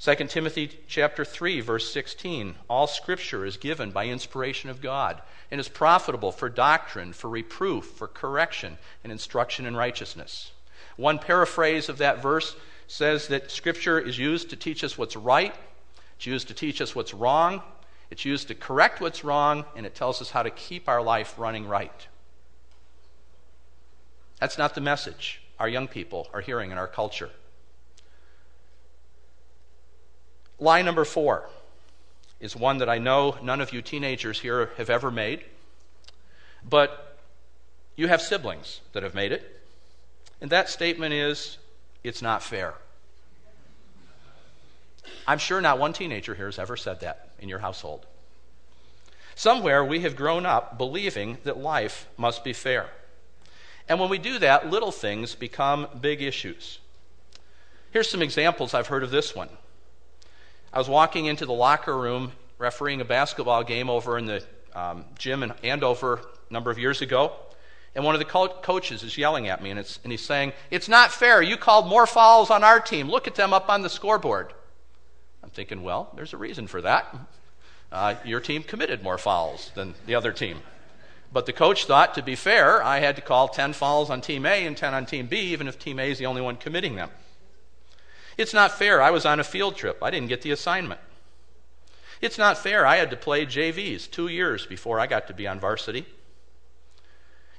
[0.02, 5.22] 2 Timothy chapter 3 verse 16 all scripture is given by inspiration of God
[5.52, 10.54] and is profitable for doctrine for reproof for correction and instruction in righteousness.
[10.96, 12.56] One paraphrase of that verse
[12.88, 15.54] says that scripture is used to teach us what's right,
[16.16, 17.62] it's used to teach us what's wrong,
[18.10, 21.36] it's used to correct what's wrong and it tells us how to keep our life
[21.38, 22.08] running right.
[24.40, 27.30] That's not the message our young people are hearing in our culture.
[30.60, 31.50] Lie number four
[32.40, 35.44] is one that I know none of you teenagers here have ever made,
[36.68, 37.18] but
[37.96, 39.62] you have siblings that have made it.
[40.42, 41.58] And that statement is
[42.04, 42.76] it's not fair.
[45.28, 48.06] I'm sure not one teenager here has ever said that in your household.
[49.36, 52.90] Somewhere we have grown up believing that life must be fair.
[53.88, 56.80] And when we do that, little things become big issues.
[57.92, 59.50] Here's some examples I've heard of this one.
[60.72, 64.44] I was walking into the locker room refereeing a basketball game over in the
[64.76, 67.34] um, gym in Andover a number of years ago,
[67.96, 70.88] and one of the co- coaches is yelling at me, and, and he's saying, It's
[70.88, 71.42] not fair.
[71.42, 73.10] You called more fouls on our team.
[73.10, 74.54] Look at them up on the scoreboard.
[75.44, 77.16] I'm thinking, Well, there's a reason for that.
[77.92, 80.60] Uh, your team committed more fouls than the other team.
[81.34, 84.46] But the coach thought, to be fair, I had to call 10 fouls on Team
[84.46, 86.96] A and 10 on Team B, even if Team A is the only one committing
[86.96, 87.10] them.
[88.40, 89.02] It's not fair.
[89.02, 90.02] I was on a field trip.
[90.02, 91.02] I didn't get the assignment.
[92.22, 92.88] It's not fair.
[92.88, 96.06] I had to play JVs two years before I got to be on varsity.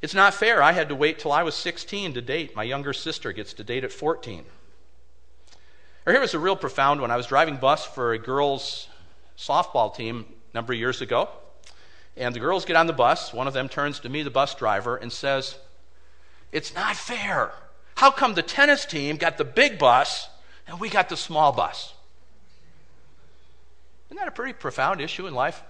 [0.00, 0.62] It's not fair.
[0.62, 2.56] I had to wait till I was 16 to date.
[2.56, 4.46] My younger sister gets to date at 14.
[6.06, 7.10] Or here was a real profound one.
[7.10, 8.88] I was driving bus for a girls'
[9.36, 10.24] softball team
[10.54, 11.28] a number of years ago.
[12.16, 13.34] And the girls get on the bus.
[13.34, 15.58] One of them turns to me, the bus driver, and says,
[16.52, 17.52] It's not fair.
[17.96, 20.29] How come the tennis team got the big bus
[20.70, 21.92] and we got the small bus.
[24.08, 25.62] Isn't that a pretty profound issue in life?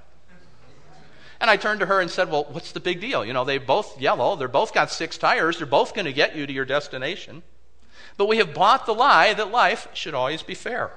[1.40, 3.24] And I turned to her and said, Well, what's the big deal?
[3.24, 6.36] You know, they're both yellow, they're both got six tires, they're both going to get
[6.36, 7.42] you to your destination.
[8.18, 10.92] But we have bought the lie that life should always be fair.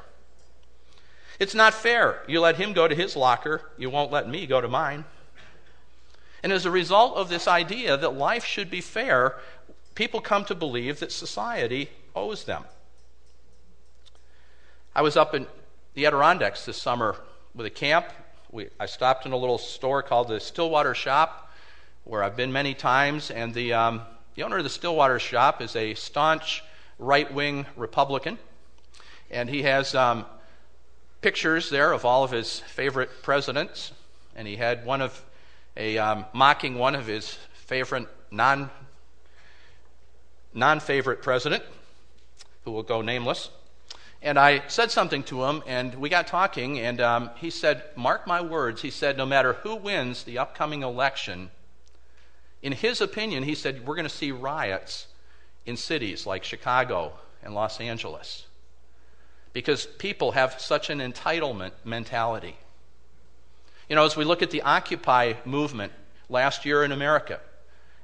[1.40, 2.24] It's not fair.
[2.28, 5.06] You let him go to his locker, you won't let me go to mine.
[6.44, 9.38] And as a result of this idea that life should be fair,
[9.96, 12.66] people come to believe that society owes them.
[14.96, 15.48] I was up in
[15.96, 17.16] the Adirondacks this summer
[17.56, 18.06] with a camp.
[18.52, 21.52] We, I stopped in a little store called the Stillwater Shop,
[22.04, 24.02] where I've been many times, and the, um,
[24.36, 26.64] the owner of the Stillwater Shop is a staunch
[27.00, 28.38] right wing Republican,
[29.32, 30.28] and he has um,
[31.22, 33.94] pictures there of all of his favorite presidents,
[34.36, 35.24] and he had one of
[35.76, 38.70] a um, mocking one of his favorite non
[40.54, 41.64] non favorite president,
[42.64, 43.50] who will go nameless.
[44.24, 48.26] And I said something to him, and we got talking, and um, he said, Mark
[48.26, 51.52] my words, he said, no matter who wins the upcoming election,
[52.62, 55.08] in his opinion, he said, we're going to see riots
[55.66, 57.12] in cities like Chicago
[57.44, 58.48] and Los Angeles
[59.52, 62.56] because people have such an entitlement mentality.
[63.90, 65.92] You know, as we look at the Occupy movement
[66.30, 67.42] last year in America,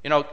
[0.03, 0.28] you know,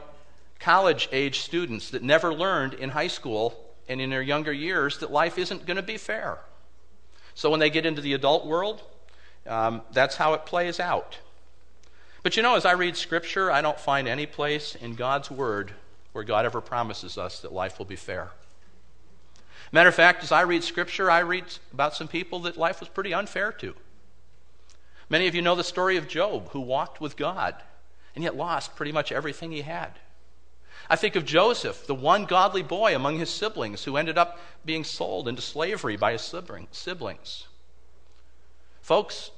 [0.59, 5.11] college age students that never learned in high school and in their younger years that
[5.11, 6.39] life isn't going to be fair.
[7.33, 8.81] So when they get into the adult world,
[9.45, 11.17] um, that's how it plays out.
[12.23, 15.71] But you know, as I read Scripture, I don't find any place in God's Word
[16.11, 18.31] where God ever promises us that life will be fair.
[19.71, 22.89] Matter of fact, as I read Scripture, I read about some people that life was
[22.89, 23.75] pretty unfair to.
[25.09, 27.55] Many of you know the story of Job, who walked with God
[28.15, 29.91] and yet lost pretty much everything he had.
[30.89, 34.83] I think of Joseph, the one godly boy among his siblings who ended up being
[34.83, 36.33] sold into slavery by his
[36.71, 37.47] siblings.
[38.81, 39.31] Folks,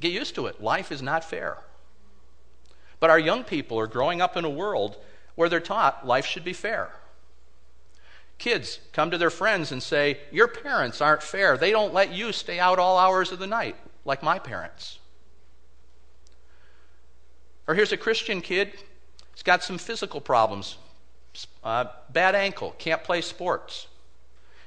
[0.00, 0.60] get used to it.
[0.60, 1.58] Life is not fair.
[2.98, 4.96] But our young people are growing up in a world
[5.36, 6.90] where they're taught life should be fair.
[8.38, 11.56] Kids come to their friends and say, Your parents aren't fair.
[11.56, 14.98] They don't let you stay out all hours of the night like my parents.
[17.68, 18.72] Or here's a Christian kid
[19.34, 20.76] He's got some physical problems
[21.64, 23.86] uh, bad ankle, can't play sports.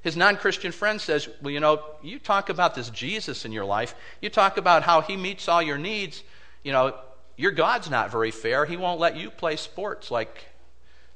[0.01, 3.66] His non Christian friend says, Well, you know, you talk about this Jesus in your
[3.66, 6.24] life, you talk about how he meets all your needs.
[6.63, 6.95] You know,
[7.38, 8.66] your God's not very fair.
[8.66, 10.47] He won't let you play sports like,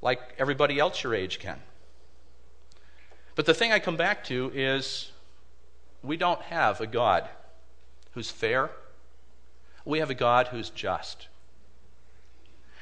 [0.02, 1.60] like everybody else your age can.
[3.36, 5.12] But the thing I come back to is
[6.04, 7.28] we don't have a God
[8.12, 8.70] who's fair.
[9.86, 11.29] We have a God who's just.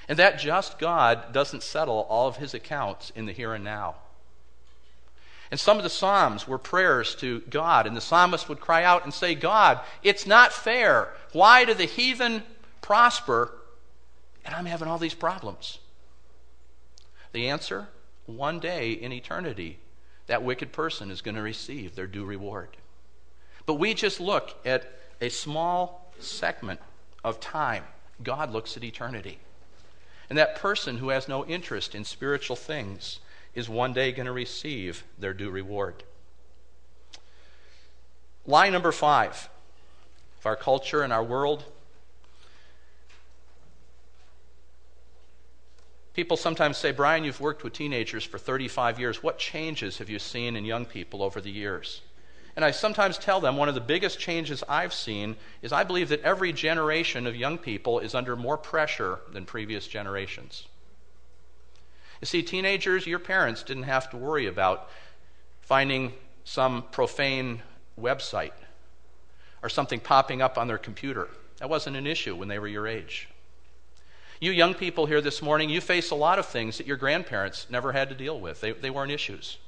[0.07, 3.95] And that just God doesn't settle all of his accounts in the here and now.
[5.49, 9.05] And some of the Psalms were prayers to God, and the psalmist would cry out
[9.05, 11.13] and say, God, it's not fair.
[11.31, 12.43] Why do the heathen
[12.81, 13.53] prosper
[14.47, 15.79] and I'm having all these problems?
[17.33, 17.87] The answer
[18.25, 19.79] one day in eternity,
[20.27, 22.69] that wicked person is going to receive their due reward.
[23.65, 24.89] But we just look at
[25.21, 26.79] a small segment
[27.23, 27.83] of time.
[28.23, 29.39] God looks at eternity.
[30.29, 33.19] And that person who has no interest in spiritual things
[33.55, 36.03] is one day going to receive their due reward.
[38.45, 39.49] Lie number five
[40.39, 41.65] of our culture and our world.
[46.13, 49.21] People sometimes say, Brian, you've worked with teenagers for 35 years.
[49.21, 52.01] What changes have you seen in young people over the years?
[52.57, 56.09] And I sometimes tell them one of the biggest changes I've seen is I believe
[56.09, 60.65] that every generation of young people is under more pressure than previous generations.
[62.19, 64.89] You see, teenagers, your parents didn't have to worry about
[65.61, 66.13] finding
[66.45, 67.61] some profane
[67.99, 68.53] website
[69.61, 71.27] or something popping up on their computer.
[71.59, 73.29] That wasn't an issue when they were your age.
[74.39, 77.67] You young people here this morning, you face a lot of things that your grandparents
[77.69, 79.59] never had to deal with, they, they weren't issues.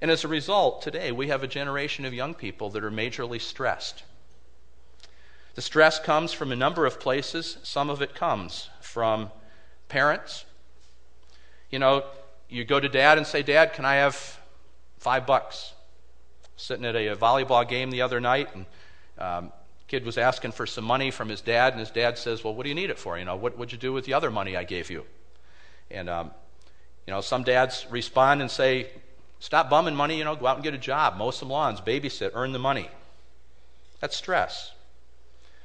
[0.00, 3.40] And as a result, today we have a generation of young people that are majorly
[3.40, 4.04] stressed.
[5.54, 7.58] The stress comes from a number of places.
[7.64, 9.32] Some of it comes from
[9.88, 10.44] parents.
[11.70, 12.04] You know,
[12.48, 14.38] you go to dad and say, Dad, can I have
[14.98, 15.72] five bucks?
[16.56, 18.66] Sitting at a, volleyball game the other night, and
[19.18, 19.52] um,
[19.88, 22.62] kid was asking for some money from his dad, and his dad says, Well, what
[22.64, 23.18] do you need it for?
[23.18, 25.04] You know, what would you do with the other money I gave you?
[25.90, 26.30] And, um,
[27.06, 28.88] you know, some dads respond and say,
[29.40, 32.32] Stop bumming money, you know, go out and get a job, mow some lawns, babysit,
[32.34, 32.88] earn the money.
[34.00, 34.72] That's stress.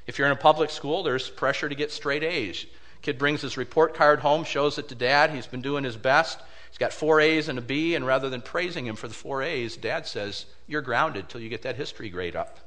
[0.05, 2.65] If you're in a public school, there's pressure to get straight A's.
[3.01, 5.32] Kid brings his report card home, shows it to dad.
[5.32, 6.39] He's been doing his best.
[6.69, 9.43] He's got four A's and a B, and rather than praising him for the four
[9.43, 12.59] A's, dad says, You're grounded till you get that history grade up.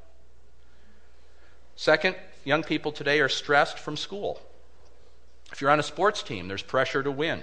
[1.75, 4.41] Second, young people today are stressed from school.
[5.53, 7.43] If you're on a sports team, there's pressure to win.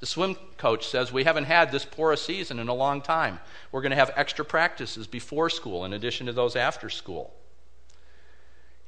[0.00, 3.38] The swim coach says, We haven't had this poor a season in a long time.
[3.70, 7.34] We're going to have extra practices before school in addition to those after school.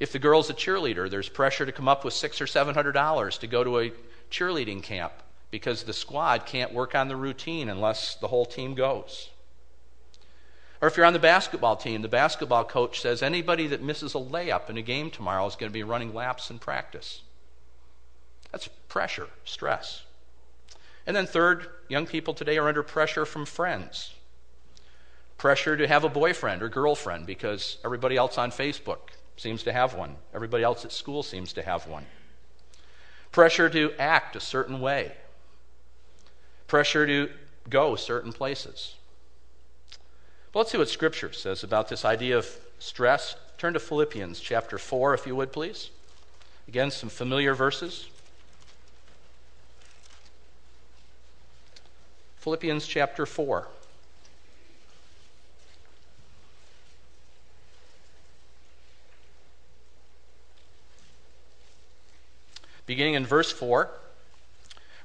[0.00, 2.92] If the girl's a cheerleader, there's pressure to come up with six or seven hundred
[2.92, 3.92] dollars to go to a
[4.30, 5.12] cheerleading camp
[5.50, 9.28] because the squad can't work on the routine unless the whole team goes.
[10.80, 14.18] Or if you're on the basketball team, the basketball coach says anybody that misses a
[14.18, 17.20] layup in a game tomorrow is going to be running laps in practice.
[18.50, 20.02] That's pressure, stress.
[21.06, 24.14] And then, third, young people today are under pressure from friends.
[25.36, 28.98] Pressure to have a boyfriend or girlfriend because everybody else on Facebook
[29.36, 32.06] seems to have one, everybody else at school seems to have one.
[33.32, 35.12] Pressure to act a certain way,
[36.68, 37.30] pressure to
[37.68, 38.94] go certain places.
[40.52, 42.46] But let's see what Scripture says about this idea of
[42.78, 43.36] stress.
[43.56, 45.90] Turn to Philippians chapter 4, if you would, please.
[46.68, 48.06] Again, some familiar verses.
[52.42, 53.68] Philippians chapter 4.
[62.84, 63.92] Beginning in verse 4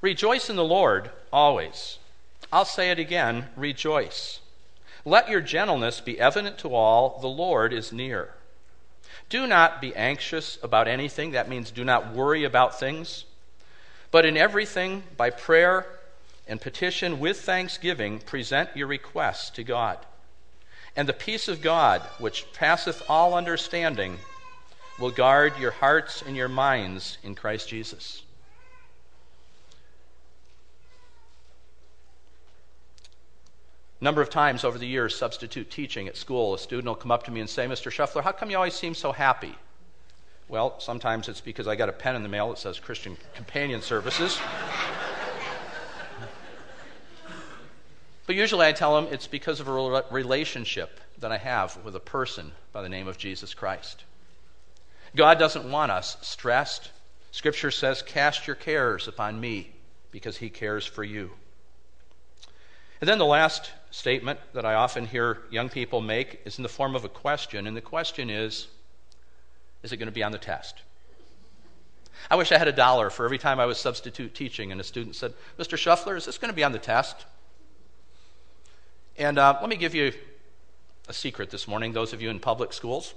[0.01, 1.99] Rejoice in the Lord always.
[2.51, 4.39] I'll say it again rejoice.
[5.05, 8.33] Let your gentleness be evident to all, the Lord is near.
[9.29, 11.29] Do not be anxious about anything.
[11.33, 13.25] That means do not worry about things.
[14.09, 15.85] But in everything, by prayer,
[16.47, 19.97] and petition with thanksgiving, present your requests to God.
[20.95, 24.17] And the peace of God, which passeth all understanding,
[24.99, 28.23] will guard your hearts and your minds in Christ Jesus.
[33.99, 37.23] Number of times over the years, substitute teaching at school, a student will come up
[37.23, 37.91] to me and say, Mr.
[37.91, 39.55] Shuffler, how come you always seem so happy?
[40.47, 43.81] Well, sometimes it's because I got a pen in the mail that says Christian Companion
[43.81, 44.39] Services.
[48.27, 52.01] But usually I tell them it's because of a relationship that I have with a
[52.01, 54.03] person by the name of Jesus Christ.
[55.15, 56.91] God doesn't want us stressed.
[57.31, 59.71] Scripture says, Cast your cares upon me
[60.11, 61.31] because he cares for you.
[62.99, 66.69] And then the last statement that I often hear young people make is in the
[66.69, 68.67] form of a question, and the question is
[69.83, 70.81] Is it going to be on the test?
[72.29, 74.83] I wish I had a dollar for every time I was substitute teaching and a
[74.83, 75.77] student said, Mr.
[75.77, 77.25] Shuffler, is this going to be on the test?
[79.17, 80.13] And uh, let me give you
[81.07, 83.15] a secret this morning, those of you in public schools.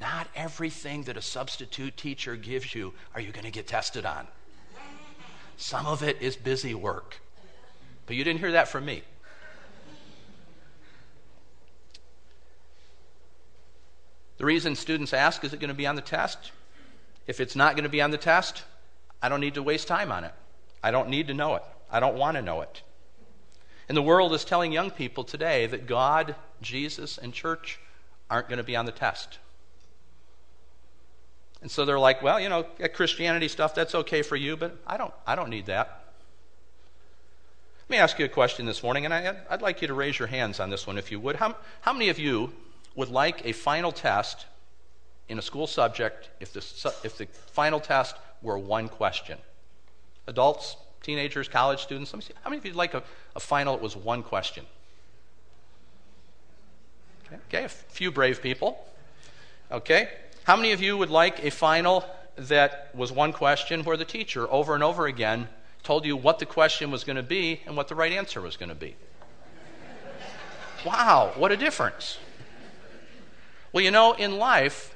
[0.00, 4.26] Not everything that a substitute teacher gives you are you going to get tested on.
[5.56, 7.20] Some of it is busy work.
[8.06, 9.02] But you didn't hear that from me.
[14.38, 16.52] The reason students ask, is it going to be on the test?
[17.26, 18.62] If it's not going to be on the test,
[19.20, 20.32] I don't need to waste time on it.
[20.82, 21.62] I don't need to know it.
[21.90, 22.82] I don't want to know it.
[23.88, 27.78] And the world is telling young people today that God, Jesus, and church
[28.30, 29.38] aren't going to be on the test.
[31.62, 32.64] And so they're like, well, you know,
[32.94, 36.04] Christianity stuff, that's okay for you, but I don't, I don't need that.
[37.88, 40.18] Let me ask you a question this morning, and I, would like you to raise
[40.18, 41.36] your hands on this one if you would.
[41.36, 42.52] How, how many of you
[42.94, 44.44] would like a final test
[45.28, 46.60] in a school subject if the,
[47.02, 49.38] if the final test were one question?
[50.26, 52.34] Adults, teenagers, college students, let me see.
[52.42, 53.02] How many of you would like a,
[53.36, 54.64] a final that was one question?
[57.26, 58.84] Okay, okay, a few brave people.
[59.70, 60.08] Okay.
[60.44, 62.04] How many of you would like a final
[62.36, 65.48] that was one question where the teacher over and over again
[65.82, 68.56] told you what the question was going to be and what the right answer was
[68.56, 68.96] going to be?
[70.86, 72.18] wow, what a difference.
[73.72, 74.94] Well, you know, in life,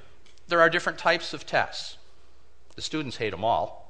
[0.48, 1.98] there are different types of tests.
[2.74, 3.81] The students hate them all.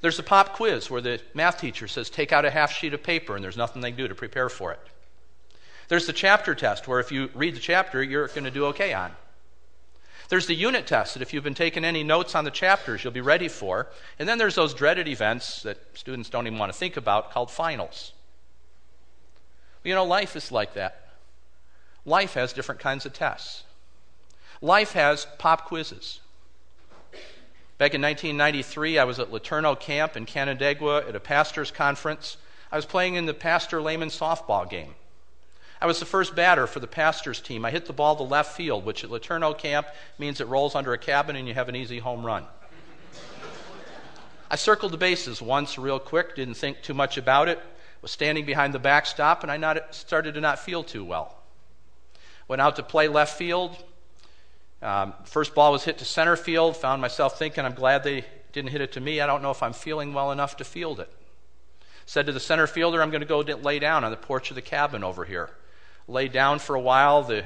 [0.00, 3.02] There's a pop quiz where the math teacher says, take out a half sheet of
[3.02, 4.80] paper, and there's nothing they can do to prepare for it.
[5.88, 8.94] There's the chapter test where if you read the chapter, you're going to do okay
[8.94, 9.12] on.
[10.28, 13.12] There's the unit test that if you've been taking any notes on the chapters, you'll
[13.12, 13.88] be ready for.
[14.18, 17.50] And then there's those dreaded events that students don't even want to think about called
[17.50, 18.12] finals.
[19.82, 21.08] You know, life is like that.
[22.04, 23.64] Life has different kinds of tests.
[24.62, 26.20] Life has pop quizzes.
[27.80, 32.36] Back in 1993, I was at Laterno Camp in Canandaigua at a pastor's conference.
[32.70, 34.94] I was playing in the Pastor Layman softball game.
[35.80, 37.64] I was the first batter for the pastor's team.
[37.64, 39.86] I hit the ball to left field, which at Laterno Camp
[40.18, 42.44] means it rolls under a cabin and you have an easy home run.
[44.50, 47.62] I circled the bases once real quick, didn't think too much about it,
[48.02, 51.34] was standing behind the backstop, and I not, started to not feel too well.
[52.46, 53.82] Went out to play left field.
[54.82, 58.70] Um, first ball was hit to center field, found myself thinking, I'm glad they didn't
[58.70, 59.20] hit it to me.
[59.20, 61.12] I don't know if I'm feeling well enough to field it.
[62.06, 64.54] Said to the center fielder, I'm going to go lay down on the porch of
[64.54, 65.50] the cabin over here
[66.10, 67.22] lay down for a while.
[67.22, 67.44] The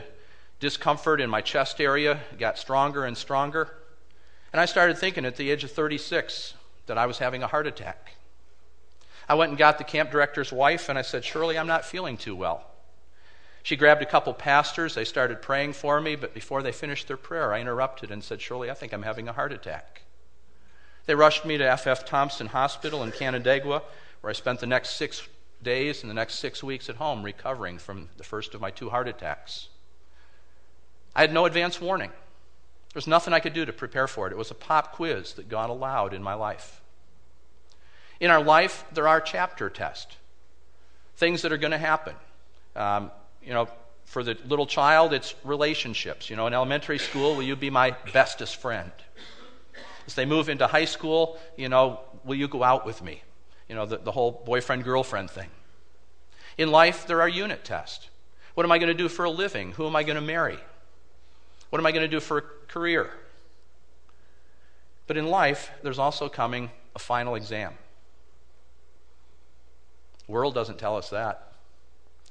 [0.59, 3.70] discomfort in my chest area got stronger and stronger.
[4.53, 6.55] And I started thinking at the age of 36
[6.87, 8.12] that I was having a heart attack.
[9.28, 12.16] I went and got the camp director's wife and I said, Shirley, I'm not feeling
[12.16, 12.64] too well.
[13.64, 14.94] She grabbed a couple pastors.
[14.94, 18.42] They started praying for me, but before they finished their prayer, I interrupted and said,
[18.42, 20.02] Shirley, I think I'm having a heart attack.
[21.06, 22.04] They rushed me to F.F.
[22.04, 23.82] Thompson Hospital in Canandaigua,
[24.20, 25.26] where I spent the next six
[25.62, 28.90] days and the next six weeks at home recovering from the first of my two
[28.90, 29.68] heart attacks.
[31.16, 32.10] I had no advance warning.
[32.10, 34.32] There was nothing I could do to prepare for it.
[34.34, 36.82] It was a pop quiz that God allowed in my life.
[38.20, 40.16] In our life, there are chapter tests,
[41.16, 42.14] things that are going to happen.
[42.76, 43.10] Um,
[43.45, 43.68] you know,
[44.05, 46.30] for the little child, it's relationships.
[46.30, 48.92] You know, in elementary school, will you be my bestest friend?
[50.07, 53.22] As they move into high school, you know, will you go out with me?
[53.68, 55.49] You know, the, the whole boyfriend girlfriend thing.
[56.59, 58.09] In life, there are unit tests.
[58.55, 59.72] What am I going to do for a living?
[59.72, 60.59] Who am I going to marry?
[61.70, 63.11] What am I going to do for a career?
[65.07, 67.74] But in life, there's also coming a final exam.
[70.26, 71.53] The world doesn't tell us that.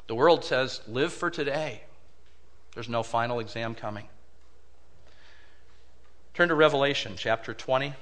[0.08, 1.84] The world says, live for today.
[2.74, 4.08] There's no final exam coming.
[6.34, 7.94] Turn to Revelation chapter 20.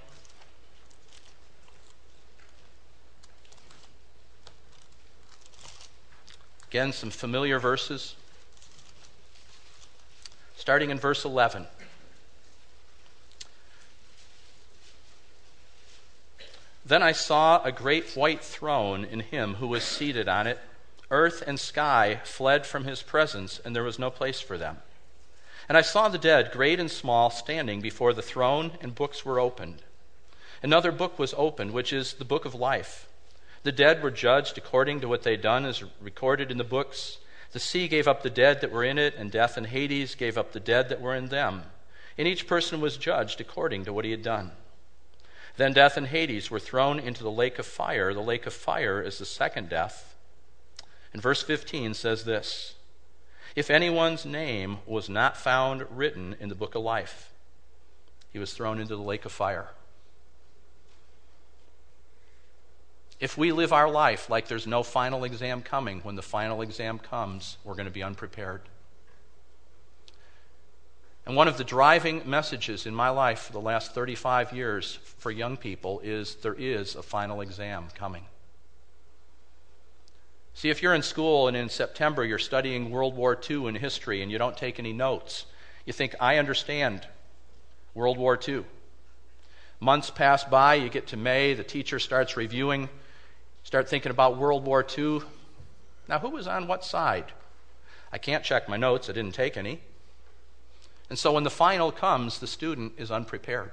[6.69, 8.15] Again, some familiar verses.
[10.55, 11.67] Starting in verse 11.
[16.85, 20.59] Then I saw a great white throne in him who was seated on it.
[21.11, 24.77] Earth and sky fled from his presence, and there was no place for them.
[25.67, 29.39] And I saw the dead, great and small, standing before the throne, and books were
[29.39, 29.83] opened.
[30.63, 33.07] Another book was opened, which is the book of life.
[33.63, 37.17] The dead were judged according to what they had done, as recorded in the books.
[37.51, 40.37] The sea gave up the dead that were in it, and death and Hades gave
[40.37, 41.63] up the dead that were in them.
[42.17, 44.51] And each person was judged according to what he had done.
[45.57, 48.13] Then death and Hades were thrown into the lake of fire.
[48.13, 50.10] The lake of fire is the second death.
[51.13, 52.75] And verse 15 says this
[53.55, 57.31] If anyone's name was not found written in the book of life,
[58.31, 59.69] he was thrown into the lake of fire.
[63.19, 66.97] If we live our life like there's no final exam coming, when the final exam
[66.97, 68.61] comes, we're going to be unprepared.
[71.27, 75.29] And one of the driving messages in my life for the last 35 years for
[75.29, 78.25] young people is there is a final exam coming.
[80.53, 84.21] See, if you're in school and in September you're studying World War II in history
[84.21, 85.45] and you don't take any notes,
[85.85, 87.07] you think, I understand
[87.93, 88.65] World War II.
[89.79, 92.89] Months pass by, you get to May, the teacher starts reviewing,
[93.63, 95.21] start thinking about World War II.
[96.07, 97.31] Now, who was on what side?
[98.11, 99.81] I can't check my notes, I didn't take any.
[101.09, 103.71] And so when the final comes, the student is unprepared.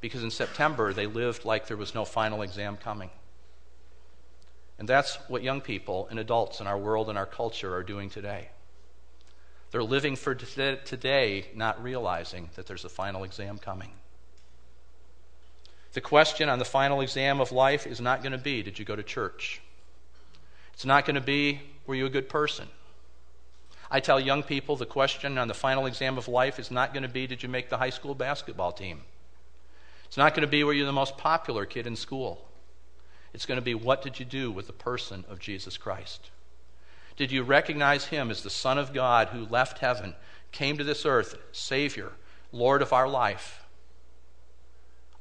[0.00, 3.10] Because in September, they lived like there was no final exam coming.
[4.82, 8.10] And that's what young people and adults in our world and our culture are doing
[8.10, 8.48] today.
[9.70, 13.92] They're living for today, not realizing that there's a final exam coming.
[15.92, 18.84] The question on the final exam of life is not going to be Did you
[18.84, 19.60] go to church?
[20.74, 22.66] It's not going to be Were you a good person?
[23.88, 27.04] I tell young people the question on the final exam of life is not going
[27.04, 29.02] to be Did you make the high school basketball team?
[30.06, 32.48] It's not going to be Were you the most popular kid in school?
[33.34, 36.30] It's going to be What did you do with the person of Jesus Christ?
[37.16, 40.14] Did you recognize him as the Son of God who left heaven,
[40.50, 42.12] came to this earth, Savior,
[42.52, 43.64] Lord of our life?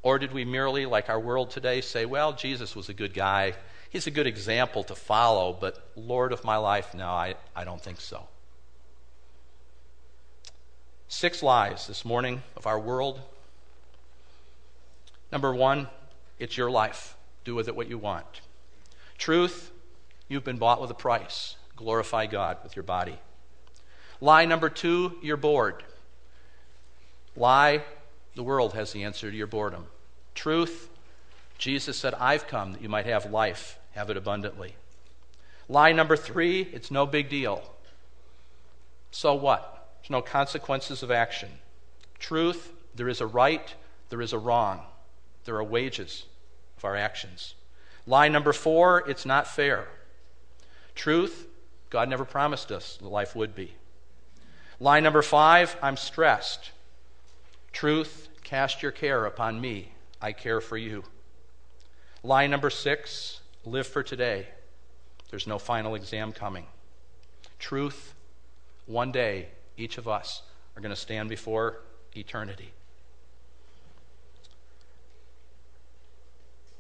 [0.04, 3.54] Or did we merely, like our world today, say, well, Jesus was a good guy.
[3.90, 7.82] He's a good example to follow, but Lord of my life, no, I, I don't
[7.82, 8.28] think so.
[11.08, 13.20] Six lies this morning of our world.
[15.32, 15.88] Number one,
[16.40, 17.16] it's your life.
[17.44, 18.42] Do with it what you want.
[19.18, 19.72] Truth,
[20.28, 21.56] you've been bought with a price.
[21.76, 23.18] Glorify God with your body.
[24.20, 25.84] Lie number two, you're bored.
[27.36, 27.84] Lie,
[28.36, 29.88] the world has the answer to your boredom.
[30.36, 30.90] Truth,
[31.58, 34.76] Jesus said, I've come that you might have life, have it abundantly.
[35.68, 37.64] Lie number three, it's no big deal.
[39.12, 39.90] So what?
[40.02, 41.50] There's no consequences of action.
[42.20, 43.74] Truth, there is a right,
[44.10, 44.82] there is a wrong.
[45.46, 46.26] There are wages
[46.82, 47.54] of our actions.
[48.08, 49.88] Lie number four, it's not fair.
[50.96, 51.48] Truth,
[51.90, 53.76] God never promised us the life would be.
[54.80, 56.72] Lie number five, I'm stressed.
[57.72, 59.92] Truth, cast your care upon me.
[60.20, 61.04] I care for you.
[62.24, 64.48] Lie number six, live for today.
[65.30, 66.66] There's no final exam coming.
[67.60, 68.16] Truth,
[68.88, 70.42] one day each of us
[70.76, 71.82] are going to stand before
[72.16, 72.74] eternity.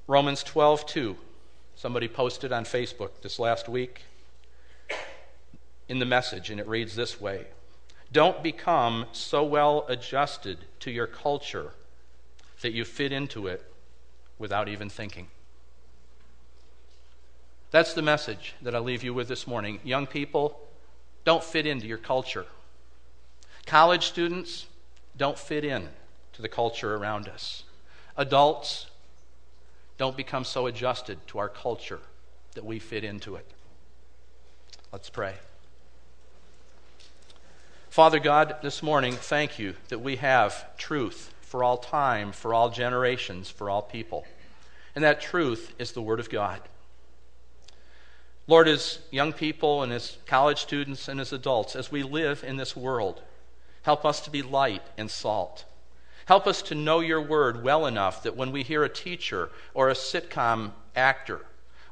[0.07, 1.15] Romans 12, 2.
[1.75, 4.01] Somebody posted on Facebook this last week
[5.87, 7.47] in the message, and it reads this way
[8.11, 11.71] Don't become so well adjusted to your culture
[12.61, 13.63] that you fit into it
[14.37, 15.27] without even thinking.
[17.71, 19.79] That's the message that I leave you with this morning.
[19.83, 20.59] Young people,
[21.23, 22.45] don't fit into your culture.
[23.65, 24.65] College students
[25.15, 25.89] don't fit in
[26.33, 27.63] to the culture around us.
[28.17, 28.87] Adults
[30.01, 31.99] don't become so adjusted to our culture
[32.55, 33.45] that we fit into it.
[34.91, 35.35] Let's pray.
[37.91, 42.71] Father God, this morning, thank you that we have truth for all time, for all
[42.71, 44.25] generations, for all people.
[44.95, 46.61] And that truth is the Word of God.
[48.47, 52.57] Lord, as young people and as college students and as adults, as we live in
[52.57, 53.21] this world,
[53.83, 55.65] Help us to be light and salt.
[56.25, 59.89] Help us to know your word well enough that when we hear a teacher or
[59.89, 61.41] a sitcom actor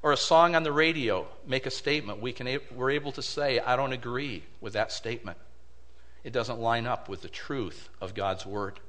[0.02, 3.60] or a song on the radio make a statement, we can, we're able to say,
[3.60, 5.38] I don't agree with that statement.
[6.24, 8.80] It doesn't line up with the truth of God's word.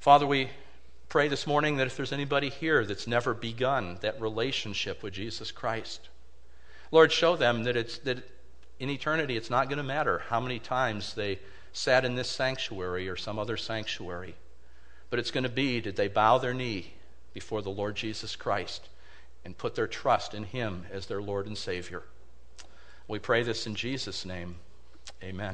[0.00, 0.48] Father, we
[1.08, 5.50] pray this morning that if there's anybody here that's never begun that relationship with Jesus
[5.50, 6.08] Christ,
[6.90, 8.18] Lord, show them that it's, that
[8.78, 11.38] in eternity, it's not going to matter how many times they
[11.78, 14.34] sat in this sanctuary or some other sanctuary.
[15.10, 16.92] But it's going to be did they bow their knee
[17.32, 18.88] before the Lord Jesus Christ
[19.44, 22.02] and put their trust in Him as their Lord and Savior?
[23.06, 24.56] We pray this in Jesus' name.
[25.22, 25.46] Amen.